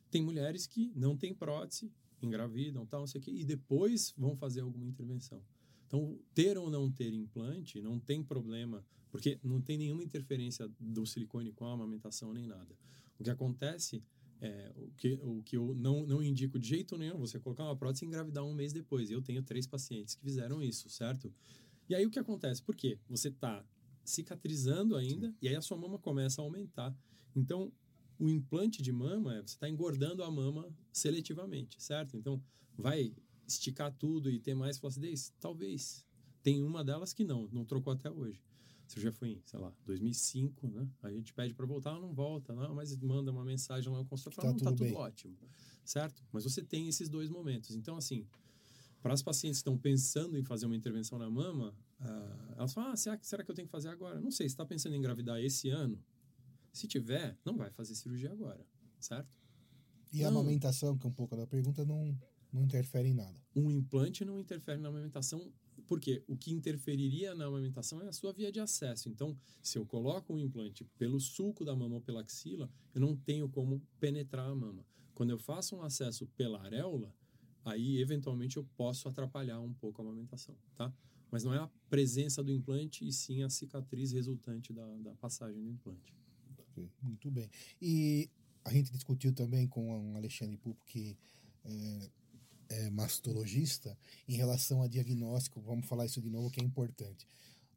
[0.09, 1.91] Tem mulheres que não têm prótese,
[2.21, 5.41] engravidam, tal, não sei o quê, e depois vão fazer alguma intervenção.
[5.87, 11.05] Então, ter ou não ter implante não tem problema, porque não tem nenhuma interferência do
[11.05, 12.75] silicone com a amamentação nem nada.
[13.19, 14.03] O que acontece
[14.41, 17.75] é o que, o que eu não, não indico de jeito nenhum, você colocar uma
[17.75, 19.11] prótese e engravidar um mês depois.
[19.11, 21.33] Eu tenho três pacientes que fizeram isso, certo?
[21.89, 22.63] E aí o que acontece?
[22.63, 22.97] Por quê?
[23.09, 23.65] Você está
[24.03, 26.95] cicatrizando ainda e aí a sua mama começa a aumentar.
[27.35, 27.71] Então,
[28.17, 32.17] o implante de mama, é você está engordando a mama seletivamente, certo?
[32.17, 32.41] Então,
[32.77, 33.13] vai
[33.47, 35.33] esticar tudo e ter mais flacidez?
[35.39, 36.05] Talvez.
[36.41, 38.41] Tem uma delas que não, não trocou até hoje.
[38.89, 40.89] Você já foi em, sei lá, 2005, né?
[41.03, 44.05] A gente pede para voltar, ela não volta, não, mas manda uma mensagem lá no
[44.05, 44.95] consultório, Tá fala, não, tá tudo bem.
[44.95, 45.37] ótimo,
[45.85, 46.23] certo?
[46.31, 47.75] Mas você tem esses dois momentos.
[47.75, 48.25] Então, assim,
[48.99, 52.91] para as pacientes que estão pensando em fazer uma intervenção na mama, ah, elas falam,
[52.91, 54.19] ah, será, que- será que eu tenho que fazer agora?
[54.19, 56.03] Não sei, você está pensando em engravidar esse ano?
[56.73, 58.65] Se tiver, não vai fazer cirurgia agora,
[58.99, 59.29] certo?
[60.11, 60.39] E a Não.
[60.39, 62.17] amamentação, que é um pouco da pergunta, não,
[62.51, 63.39] não interfere em nada.
[63.55, 65.53] Um implante não interfere na amamentação,
[65.89, 69.09] porque o que interferiria na amamentação é a sua via de acesso.
[69.09, 73.15] Então, se eu coloco um implante pelo sulco da mama ou pela axila, eu não
[73.15, 74.85] tenho como penetrar a mama.
[75.15, 77.11] Quando eu faço um acesso pela areola,
[77.65, 80.93] aí eventualmente eu posso atrapalhar um pouco a amamentação, tá?
[81.31, 85.59] Mas não é a presença do implante e sim a cicatriz resultante da, da passagem
[85.59, 86.13] do implante.
[87.01, 87.49] Muito bem.
[87.81, 88.29] E
[88.63, 91.17] a gente discutiu também com o Alexandre Pupo, que
[91.65, 92.09] é,
[92.69, 93.97] é mastologista,
[94.27, 97.27] em relação a diagnóstico, vamos falar isso de novo, que é importante.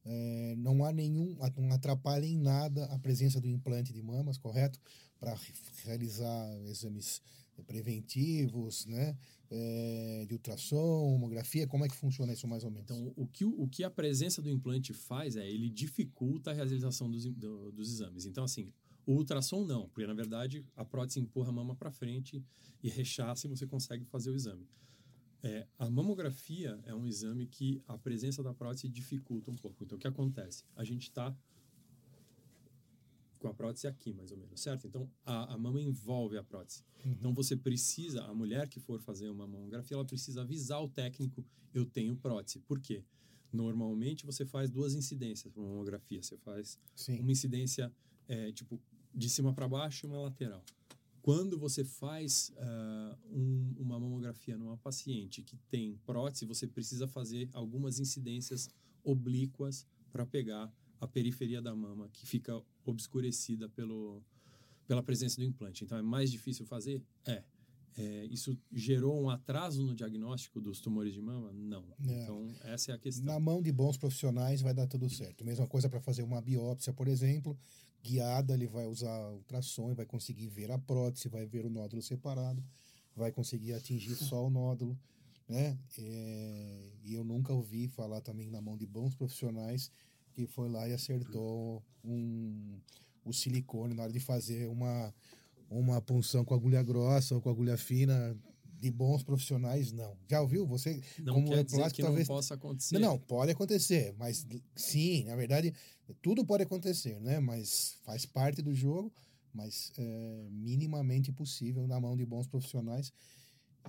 [0.04, 4.80] É, não há nenhum, não atrapalha em nada a presença do implante de mamas, correto?
[5.18, 5.36] Para
[5.84, 7.22] realizar exames
[7.66, 9.16] preventivos, né?
[9.50, 12.84] É, de ultrassom, homografia, como é que funciona isso mais ou menos?
[12.84, 17.10] Então, o que, o, que a presença do implante faz é ele dificulta a realização
[17.10, 18.24] dos, do- dos exames.
[18.24, 18.72] Então, assim,
[19.06, 22.42] o ultrassom não, porque na verdade a prótese empurra a mama para frente
[22.82, 24.66] e rechaça e você consegue fazer o exame.
[25.42, 29.82] É, a mamografia é um exame que a presença da prótese dificulta um pouco.
[29.82, 30.64] Então, o que acontece?
[30.76, 31.36] A gente está
[33.40, 34.86] com a prótese aqui, mais ou menos, certo?
[34.86, 36.84] Então, a, a mama envolve a prótese.
[37.04, 41.44] Então, você precisa, a mulher que for fazer uma mamografia, ela precisa avisar o técnico,
[41.74, 42.60] eu tenho prótese.
[42.60, 43.02] Por quê?
[43.52, 46.22] Normalmente, você faz duas incidências para mamografia.
[46.22, 47.18] Você faz Sim.
[47.18, 47.92] uma incidência,
[48.28, 48.80] é, tipo,
[49.12, 50.64] de cima para baixo e uma lateral.
[51.22, 57.06] Quando você faz ah, um- uma mamografia mamografia numa paciente que tem prótese, você precisa
[57.06, 58.68] fazer algumas incidências
[59.02, 64.22] oblíquas para pegar a periferia da mama, que fica obscurecida pelo,
[64.86, 65.84] pela presença do implante.
[65.84, 67.02] Então, é mais difícil fazer?
[67.26, 67.42] É.
[67.96, 71.52] É, isso gerou um atraso no diagnóstico dos tumores de mama?
[71.52, 71.84] Não.
[72.06, 72.22] É.
[72.22, 73.24] Então, essa é a questão.
[73.24, 75.44] Na mão de bons profissionais vai dar tudo certo.
[75.44, 77.58] Mesma coisa para fazer uma biópsia, por exemplo,
[78.02, 82.62] guiada, ele vai usar ultrassom vai conseguir ver a prótese, vai ver o nódulo separado,
[83.14, 84.98] vai conseguir atingir só o nódulo.
[85.48, 85.78] Né?
[85.98, 89.90] É, e eu nunca ouvi falar também na mão de bons profissionais
[90.32, 92.80] que foi lá e acertou um,
[93.24, 95.12] o silicone na hora de fazer uma
[95.68, 98.36] uma punção com agulha grossa ou com agulha fina
[98.82, 100.16] de bons profissionais, não.
[100.28, 100.66] Já ouviu?
[100.66, 102.28] Você, Não como quer é dizer plástico, que talvez...
[102.28, 102.98] não possa acontecer.
[102.98, 105.72] Não, não, pode acontecer, mas sim, na verdade,
[106.20, 107.38] tudo pode acontecer, né?
[107.38, 109.12] Mas faz parte do jogo,
[109.54, 113.12] mas é minimamente possível na mão de bons profissionais.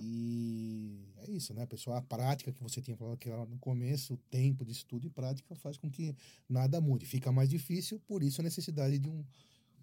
[0.00, 1.96] E é isso, né, pessoal?
[1.96, 5.56] A prática que você tinha falado que no começo, o tempo de estudo e prática
[5.56, 6.14] faz com que
[6.48, 7.04] nada mude.
[7.04, 9.24] Fica mais difícil, por isso a necessidade de um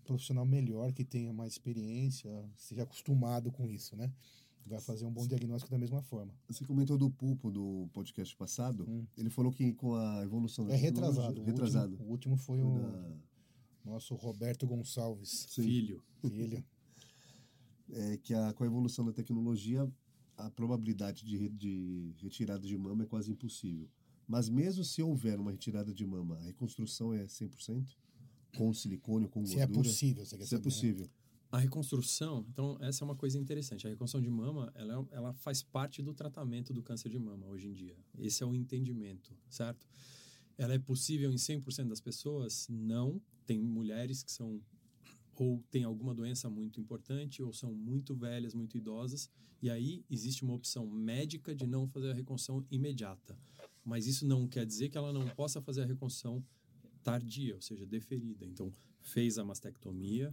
[0.06, 4.10] profissional melhor, que tenha mais experiência, seja acostumado com isso, né?
[4.66, 6.34] Vai fazer um bom diagnóstico da mesma forma.
[6.48, 8.86] Você comentou do pulpo do podcast passado.
[8.88, 9.06] Hum.
[9.18, 11.16] Ele falou que com a evolução da É retrasado.
[11.36, 11.92] tecnologia- O Retrasado.
[11.94, 15.64] último, o último foi o da- nosso Roberto Gonçalves, Sim.
[15.64, 16.04] Filho.
[16.22, 16.64] filho.
[17.94, 19.86] É que a, com a evolução da tecnologia,
[20.38, 23.90] a probabilidade de, re- de retirada de mama é quase impossível.
[24.26, 27.98] Mas mesmo se houver uma retirada de mama, a reconstrução é 100%?
[28.58, 29.90] Com silicone, com Se é gordura?
[29.90, 30.70] possível, você quer Se é saber,
[31.02, 31.10] né?
[31.52, 33.86] A reconstrução, então, essa é uma coisa interessante.
[33.86, 37.46] A reconstrução de mama, ela, é- ela faz parte do tratamento do câncer de mama
[37.48, 37.98] hoje em dia.
[38.18, 39.86] Esse é o entendimento, certo?
[40.58, 42.68] Ela é possível em 100% das pessoas?
[42.70, 43.22] Não.
[43.46, 44.62] Tem mulheres que são
[45.36, 49.28] ou têm alguma doença muito importante ou são muito velhas, muito idosas,
[49.60, 53.36] e aí existe uma opção médica de não fazer a reconstrução imediata.
[53.84, 56.46] Mas isso não quer dizer que ela não possa fazer a reconstrução
[57.02, 58.46] tardia, ou seja, deferida.
[58.46, 60.32] Então, fez a mastectomia,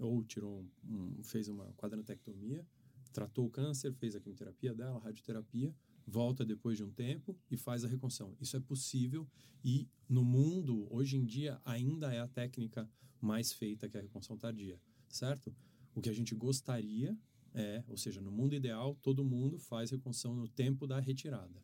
[0.00, 2.66] ou tirou um, um- fez uma quadranectomia,
[3.12, 5.74] tratou o câncer, fez a quimioterapia dela, a radioterapia,
[6.06, 8.36] volta depois de um tempo e faz a reconstrução.
[8.40, 9.28] Isso é possível
[9.64, 12.88] e no mundo, hoje em dia, ainda é a técnica
[13.20, 15.54] mais feita que a reconstrução tardia, certo?
[15.94, 17.16] O que a gente gostaria
[17.52, 21.62] é, ou seja, no mundo ideal, todo mundo faz reconstrução no tempo da retirada.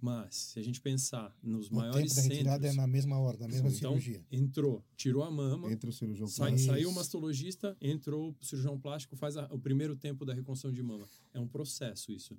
[0.00, 2.74] Mas, se a gente pensar nos O maiores tempo da retirada centros...
[2.74, 4.24] é na mesma hora, na mesma então, cirurgia.
[4.30, 6.72] entrou, tirou a mama, Entre o cirurgião Sai- plástico.
[6.72, 10.82] saiu o mastologista, entrou o cirurgião plástico, faz a- o primeiro tempo da reconstrução de
[10.82, 11.06] mama.
[11.32, 12.36] É um processo isso.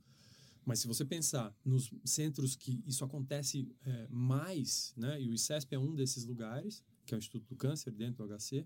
[0.66, 5.74] Mas se você pensar nos centros que isso acontece é, mais, né, e o ICESP
[5.76, 8.66] é um desses lugares, que é o Instituto do Câncer, dentro do HC,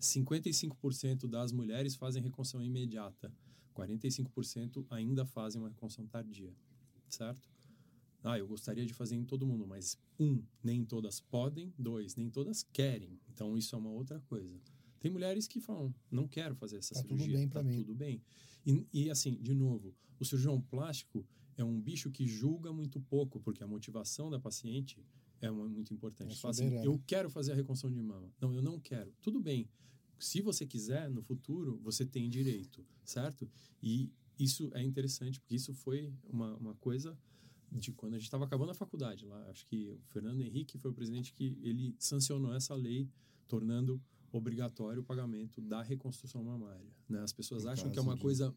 [0.00, 3.32] 55% das mulheres fazem reconstrução imediata,
[3.74, 6.52] 45% ainda fazem uma reconstrução tardia,
[7.08, 7.48] certo?
[8.22, 12.30] Ah, eu gostaria de fazer em todo mundo, mas um, nem todas podem, dois, nem
[12.30, 13.18] todas querem.
[13.32, 14.60] Então isso é uma outra coisa.
[15.00, 17.36] Tem mulheres que falam, não quero fazer essa Tá tudo cirurgia.
[17.38, 17.76] bem pra tá mim.
[17.78, 18.22] tudo bem.
[18.64, 23.40] E, e assim, de novo, o cirurgião plástico é um bicho que julga muito pouco,
[23.40, 25.04] porque a motivação da paciente
[25.40, 26.32] é uma- muito importante.
[26.34, 28.32] É Fala assim, eu quero fazer a reconstrução de mama.
[28.40, 29.12] Não, eu não quero.
[29.20, 29.68] Tudo bem.
[30.16, 33.50] Se você quiser, no futuro, você tem direito, certo?
[33.82, 34.08] E
[34.38, 37.18] isso é interessante, porque isso foi uma, uma coisa
[37.72, 39.48] de quando a gente estava acabando a faculdade lá.
[39.48, 43.08] Acho que o Fernando Henrique foi o presidente que ele sancionou essa lei,
[43.48, 44.00] tornando
[44.30, 46.90] obrigatório o pagamento da reconstrução mamária.
[47.08, 47.20] Né?
[47.20, 48.54] As pessoas Em acham que é caso uma de- coisa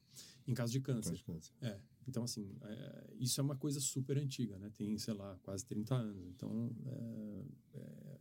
[0.47, 1.09] em caso de câncer.
[1.09, 1.53] Faz câncer.
[1.61, 1.79] É.
[2.07, 4.69] Então, assim, é, isso é uma coisa super antiga, né?
[4.77, 6.27] Tem, sei lá, quase 30 anos.
[6.27, 8.19] Então, é, é,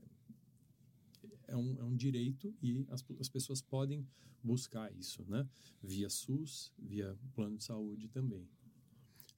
[1.48, 4.06] é um, é um direito e as, as pessoas podem
[4.42, 5.46] buscar isso, né?
[5.82, 8.48] Via SUS, via plano de saúde também.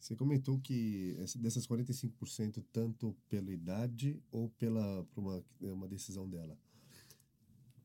[0.07, 5.89] Você comentou que essa- dessas 45%, tanto pela idade ou pela por uma, é uma
[5.89, 6.57] decisão dela.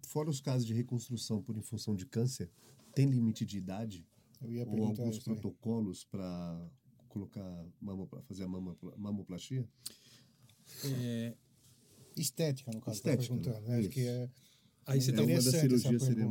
[0.06, 2.48] Fora os casos de reconstrução por em função de câncer,
[2.94, 4.08] tem limite de idade?
[4.40, 6.70] Eu ia ou alguns protocolos para
[7.10, 9.68] colocar mama fazer a mamoplastia?
[10.86, 11.36] É,
[12.16, 13.62] Estética, no caso, Estética, tá perguntando.
[13.68, 13.78] né?
[13.78, 13.82] Né?
[13.82, 13.90] Isso.
[13.90, 14.30] Que é,
[14.86, 16.26] aí você É tá, uma das interessante essa cirurgias seria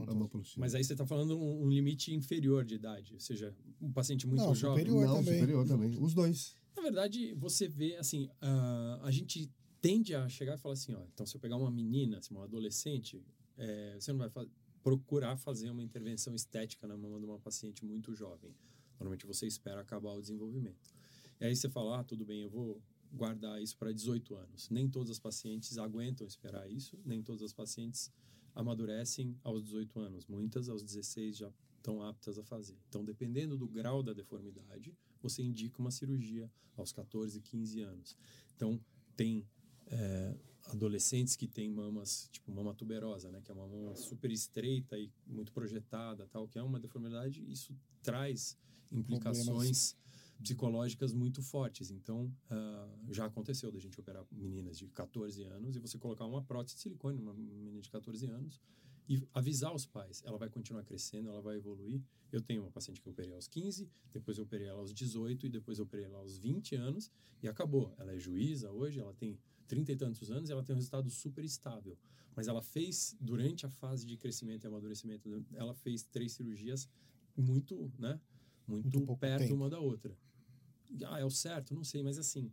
[0.56, 4.26] mas aí você está falando um, um limite inferior de idade, ou seja, um paciente
[4.26, 4.84] muito Não, jovem.
[4.84, 5.06] superior.
[5.06, 5.34] Não, também.
[5.40, 5.90] superior também.
[6.00, 6.56] Os dois.
[6.76, 11.02] Na verdade, você vê, assim, a, a gente tende a chegar e falar assim, ó,
[11.12, 13.22] então se eu pegar uma menina, assim, uma adolescente,
[13.56, 14.46] é, você não vai fa-
[14.82, 18.54] procurar fazer uma intervenção estética na mama de uma paciente muito jovem.
[18.98, 20.94] Normalmente você espera acabar o desenvolvimento.
[21.40, 22.80] E aí você fala, ah, tudo bem, eu vou
[23.12, 24.68] guardar isso para 18 anos.
[24.70, 28.12] Nem todas as pacientes aguentam esperar isso, nem todas as pacientes
[28.54, 30.26] amadurecem aos 18 anos.
[30.26, 32.76] Muitas aos 16 já estão aptas a fazer.
[32.88, 38.16] Então, dependendo do grau da deformidade, você indica uma cirurgia aos 14, 15 anos.
[38.54, 38.80] Então,
[39.16, 39.46] tem
[39.86, 40.36] é,
[40.66, 43.40] adolescentes que têm mamas, tipo mama tuberosa, né?
[43.42, 47.42] Que é uma mama super estreita e muito projetada, tal, que é uma deformidade.
[47.50, 48.58] Isso traz
[48.90, 49.96] implicações Problemas.
[50.42, 51.90] Psicológicas muito fortes.
[51.90, 56.42] Então, ah, já aconteceu da gente operar meninas de 14 anos e você colocar uma
[56.42, 58.60] prótese de silicone numa menina de 14 anos
[59.08, 60.22] e avisar os pais.
[60.24, 62.02] Ela vai continuar crescendo, ela vai evoluir.
[62.30, 65.46] Eu tenho uma paciente que eu operei aos 15, depois eu operei ela aos 18
[65.46, 67.10] e depois eu operei ela aos 20 anos
[67.42, 67.92] e acabou.
[67.98, 71.10] Ela é juíza hoje, ela tem 30 e tantos anos e ela tem um resultado
[71.10, 71.98] super estável.
[72.36, 76.88] Mas ela fez, durante a fase de crescimento e amadurecimento, ela fez três cirurgias
[77.36, 78.20] muito, né?
[78.66, 79.54] Muito, Muito perto tempo.
[79.54, 80.16] uma da outra.
[81.06, 81.74] Ah, é o certo?
[81.74, 82.50] Não sei, mas assim,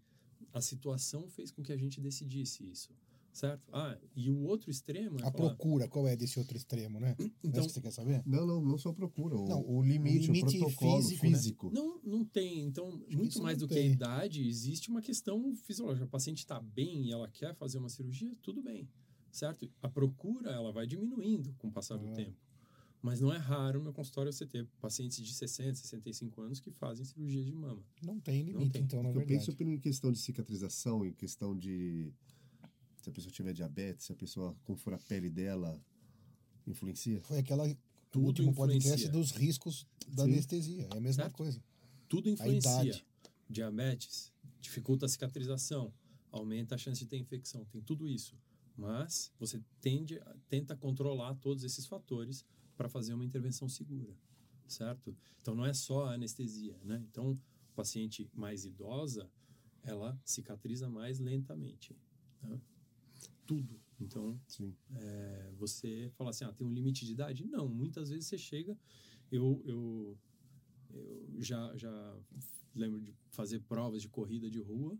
[0.54, 2.90] a situação fez com que a gente decidisse isso,
[3.34, 3.70] certo?
[3.74, 7.16] Ah, e o outro extremo é A falar, procura, qual é desse outro extremo, né?
[7.20, 8.22] Então- Então, que você quer saber?
[8.26, 9.36] Não, não, não só procura.
[9.38, 11.68] O, Não, o limite, o o, limite protocolo físico, físico.
[11.68, 11.74] né?
[11.76, 12.64] Não, não tem.
[12.66, 13.92] Então, que muito mais do que a tem.
[13.92, 16.06] idade, existe uma questão fisiológica.
[16.06, 18.88] A paciente está bem e ela quer fazer uma cirurgia, tudo bem,
[19.32, 19.70] certo?
[19.82, 22.14] A procura, ela vai diminuindo com o passar do Ah.
[22.14, 22.38] tempo.
[23.02, 26.72] Mas não é raro no meu consultório você ter pacientes de 60, 65 anos que
[26.72, 27.84] fazem cirurgia de mama.
[28.04, 28.82] Não tem limite, tem.
[28.84, 29.46] então, na eu verdade.
[29.46, 32.12] penso em questão de cicatrização, em questão de
[33.02, 35.80] se a pessoa tiver diabetes, se a pessoa, como for a pele dela,
[36.66, 37.22] influencia.
[37.22, 37.66] Foi aquela
[38.12, 39.12] Tudo último podcast influencia.
[39.12, 40.32] dos riscos da Sim.
[40.34, 40.88] anestesia.
[40.92, 41.36] É a mesma Certo.
[41.38, 41.64] coisa.
[42.10, 42.72] Tudo influencia.
[42.84, 43.06] idade.
[43.50, 45.94] Diabetes, dificulta a cicatrização,
[46.32, 48.36] aumenta a chance de ter infecção, tem tudo isso.
[48.76, 52.44] Mas você tende, a- tenta controlar todos esses fatores
[52.78, 54.16] para fazer uma intervenção segura,
[54.68, 55.16] certo?
[55.42, 57.04] Então não é só a anestesia, né?
[57.10, 59.30] Então, o paciente mais idosa,
[59.84, 61.96] ela cicatriza mais lentamente.
[62.44, 62.62] né?
[63.46, 63.80] Tudo.
[64.00, 64.40] Então,
[64.96, 67.46] é, você fala assim, ah, tem um limite de idade?
[67.46, 68.78] Não, muitas vezes você chega,
[69.32, 70.18] eu, eu,
[70.94, 72.20] eu já, já
[72.76, 75.00] lembro de fazer provas de corrida de rua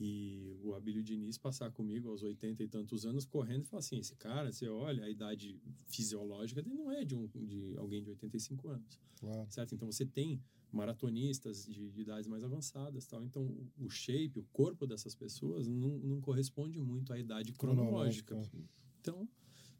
[0.00, 3.98] e o Abílio Diniz passar comigo aos 80 e tantos anos correndo e falar assim,
[3.98, 8.08] esse cara, você olha, a idade fisiológica dele não é de, um, de alguém de
[8.08, 9.46] 85 anos Claro.
[9.50, 9.74] certo?
[9.74, 10.42] Então você tem
[10.72, 13.22] maratonistas de, de idades mais avançadas, tal.
[13.22, 18.28] Então o, shape, o corpo dessas pessoas não, não corresponde muito à idade cronológica.
[18.28, 18.68] Cronológica.
[19.00, 19.28] Então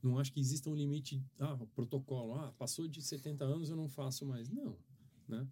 [0.02, 3.88] não acho que exista um limite, ah, protocolo, ah, passou de 70 anos eu não
[3.88, 4.76] faço mais, não,
[5.28, 5.46] né?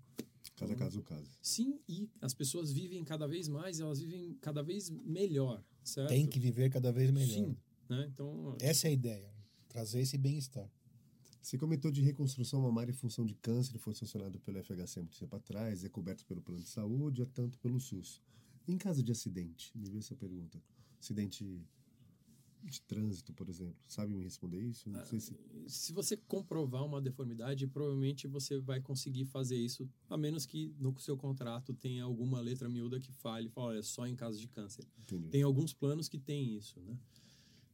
[0.56, 1.30] Cada caso, caso.
[1.40, 6.08] Sim, e as pessoas vivem cada vez mais, elas vivem cada vez melhor, certo?
[6.08, 7.34] Tem que viver cada vez melhor.
[7.34, 7.56] Sim,
[7.88, 8.10] né?
[8.12, 9.32] Então Essa é a ideia.
[9.68, 10.70] Trazer esse bem-estar.
[11.40, 15.18] Você comentou de reconstrução mamária em função de câncer, foi sancionado pelo FHC há muito
[15.18, 18.20] tempo atrás, é coberto pelo plano de saúde, é tanto pelo SUS.
[18.66, 20.62] Em caso de acidente, me vê essa pergunta.
[21.00, 21.64] Acidente
[22.62, 24.90] de trânsito, por exemplo, sabe me responder isso?
[25.04, 25.36] Sei se
[25.66, 30.98] se você comprovar uma deformidade, provavelmente você vai conseguir fazer isso, a menos que no
[30.98, 34.84] seu contrato tenha alguma letra miúda que fale, fala, olha, só em caso de câncer.
[34.98, 35.28] entendi.
[35.28, 36.98] Tem alguns planos que têm isso, né?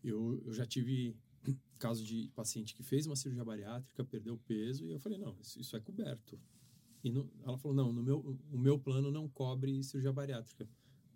[0.02, 1.16] Eu, eu já tive
[1.78, 5.60] caso de paciente que fez uma cirurgia bariátrica, perdeu peso, e eu falei, não, isso,
[5.60, 6.38] isso é coberto.
[7.02, 10.64] E no- ela falou, não, no meu, o meu plano não cobre cirurgia bariátrica.
[10.64, 10.68] Eu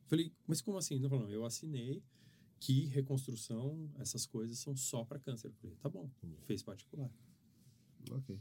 [0.09, 0.99] falei, mas como assim?
[0.99, 2.03] Ela falou, não, eu assinei
[2.61, 5.49] que reconstrução, essas coisas são só para câncer.
[5.49, 6.11] Eu falei, tá bom,
[6.47, 7.11] fez particular.
[8.11, 8.41] Ok,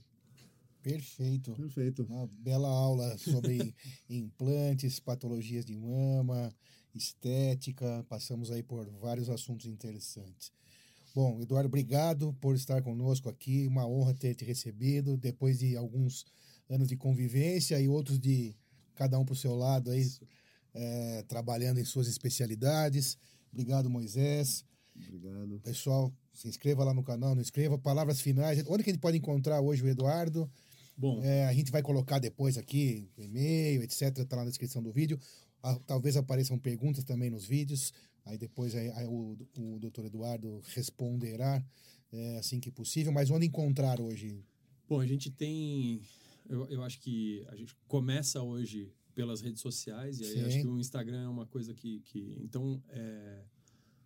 [0.81, 1.51] Perfeito.
[1.53, 2.03] perfeito.
[2.03, 3.75] Uma bela aula sobre
[4.09, 6.49] implantes, patologias de mama,
[6.95, 8.05] estética.
[8.07, 10.51] Passamos aí por vários assuntos interessantes.
[11.13, 13.67] Bom, Eduardo, obrigado por estar conosco aqui.
[13.67, 16.25] Uma honra ter te recebido depois de alguns
[16.69, 18.55] anos de convivência e outros de
[18.95, 20.09] cada um para o seu lado aí,
[20.73, 23.17] eh, trabalhando em suas especialidades.
[23.57, 24.63] Obrigado, Moisés.
[24.95, 25.59] Obrigado.
[25.61, 27.75] Pessoal, se inscreva lá no canal, não inscreva.
[27.75, 28.63] Palavras finais.
[28.67, 30.47] Onde que a gente pode encontrar hoje o Eduardo?
[30.95, 34.23] Bom, É, a gente vai colocar depois aqui, o e-mail, etc.
[34.27, 35.19] Tá lá na descrição do vídeo.
[35.63, 37.91] Ah, talvez apareçam perguntas também nos vídeos.
[38.25, 41.65] Aí depois aí, aí o, o doutor Eduardo responderá
[42.11, 43.11] é, assim que possível.
[43.11, 44.45] Mas onde encontrar hoje?
[44.87, 45.99] Bom, a gente tem.
[46.47, 50.43] Eu, eu acho que a gente começa hoje pelas redes sociais, e aí Sim.
[50.43, 52.01] acho que o Instagram é uma coisa que.
[52.01, 53.41] que então, é,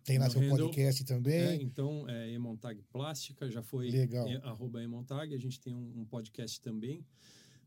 [0.02, 1.62] Tem lá No seu handle, podcast é, também.
[1.62, 4.26] então é Emontag Plástica, já foi Legal.
[4.26, 5.34] é, arroba Emontag.
[5.34, 7.04] A gente tem um, um podcast também.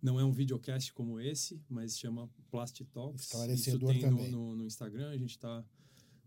[0.01, 3.25] Não é um videocast como esse, mas chama Plastic Talks.
[3.25, 4.31] Esclarecedor Isso tem no, também.
[4.31, 5.11] no, no Instagram.
[5.11, 5.63] A gente está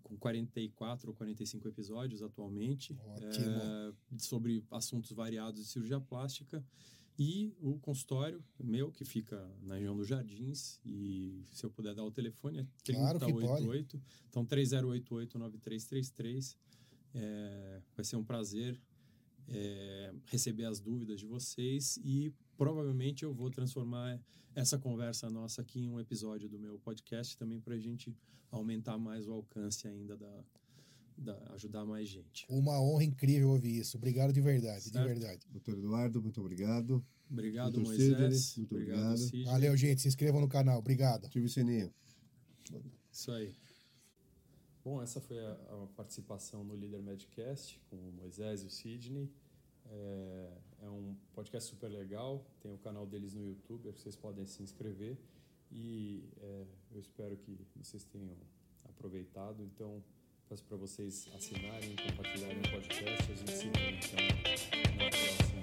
[0.05, 2.97] com 44 ou 45 episódios atualmente.
[3.21, 6.65] É, sobre assuntos variados de cirurgia plástica.
[7.19, 12.05] E o consultório meu, que fica na região dos Jardins, e se eu puder dar
[12.05, 14.01] o telefone, é Claro que 3088.
[14.29, 16.57] Então, 3088-9333.
[17.15, 18.79] É, vai ser um prazer
[19.49, 24.21] é, receber as dúvidas de vocês e provavelmente eu vou transformar
[24.55, 28.15] essa conversa nossa aqui em um episódio do meu podcast também para a gente
[28.51, 30.45] aumentar mais o alcance ainda da,
[31.19, 32.47] da, ajudar mais gente.
[32.49, 33.97] Uma honra incrível ouvir isso.
[33.97, 34.99] Obrigado de verdade, certo?
[34.99, 35.47] de verdade.
[35.51, 37.05] Doutor Eduardo, muito obrigado.
[37.31, 38.57] Obrigado, Doutor Moisés.
[38.57, 39.21] muito obrigado.
[39.21, 39.53] obrigado.
[39.53, 40.01] Valeu, gente.
[40.01, 40.79] Se inscrevam no canal.
[40.79, 41.27] Obrigado.
[41.27, 41.93] Ative o sininho.
[43.13, 43.55] Isso aí.
[44.85, 49.31] Bom, essa foi a, a, participação no Líder Medcast com o Moisés e o Sidney.
[49.91, 50.53] É,
[50.83, 55.19] é, um podcast super legal, tem o canal deles no YouTube, vocês podem se inscrever
[55.71, 58.37] e é, eu espero que vocês tenham
[58.85, 59.63] aproveitado.
[59.63, 60.03] Então,
[60.49, 63.33] peço para vocês assinarem, compartilharem o podcast.
[63.33, 64.19] A gente se vê então
[64.97, 65.59] na próxima.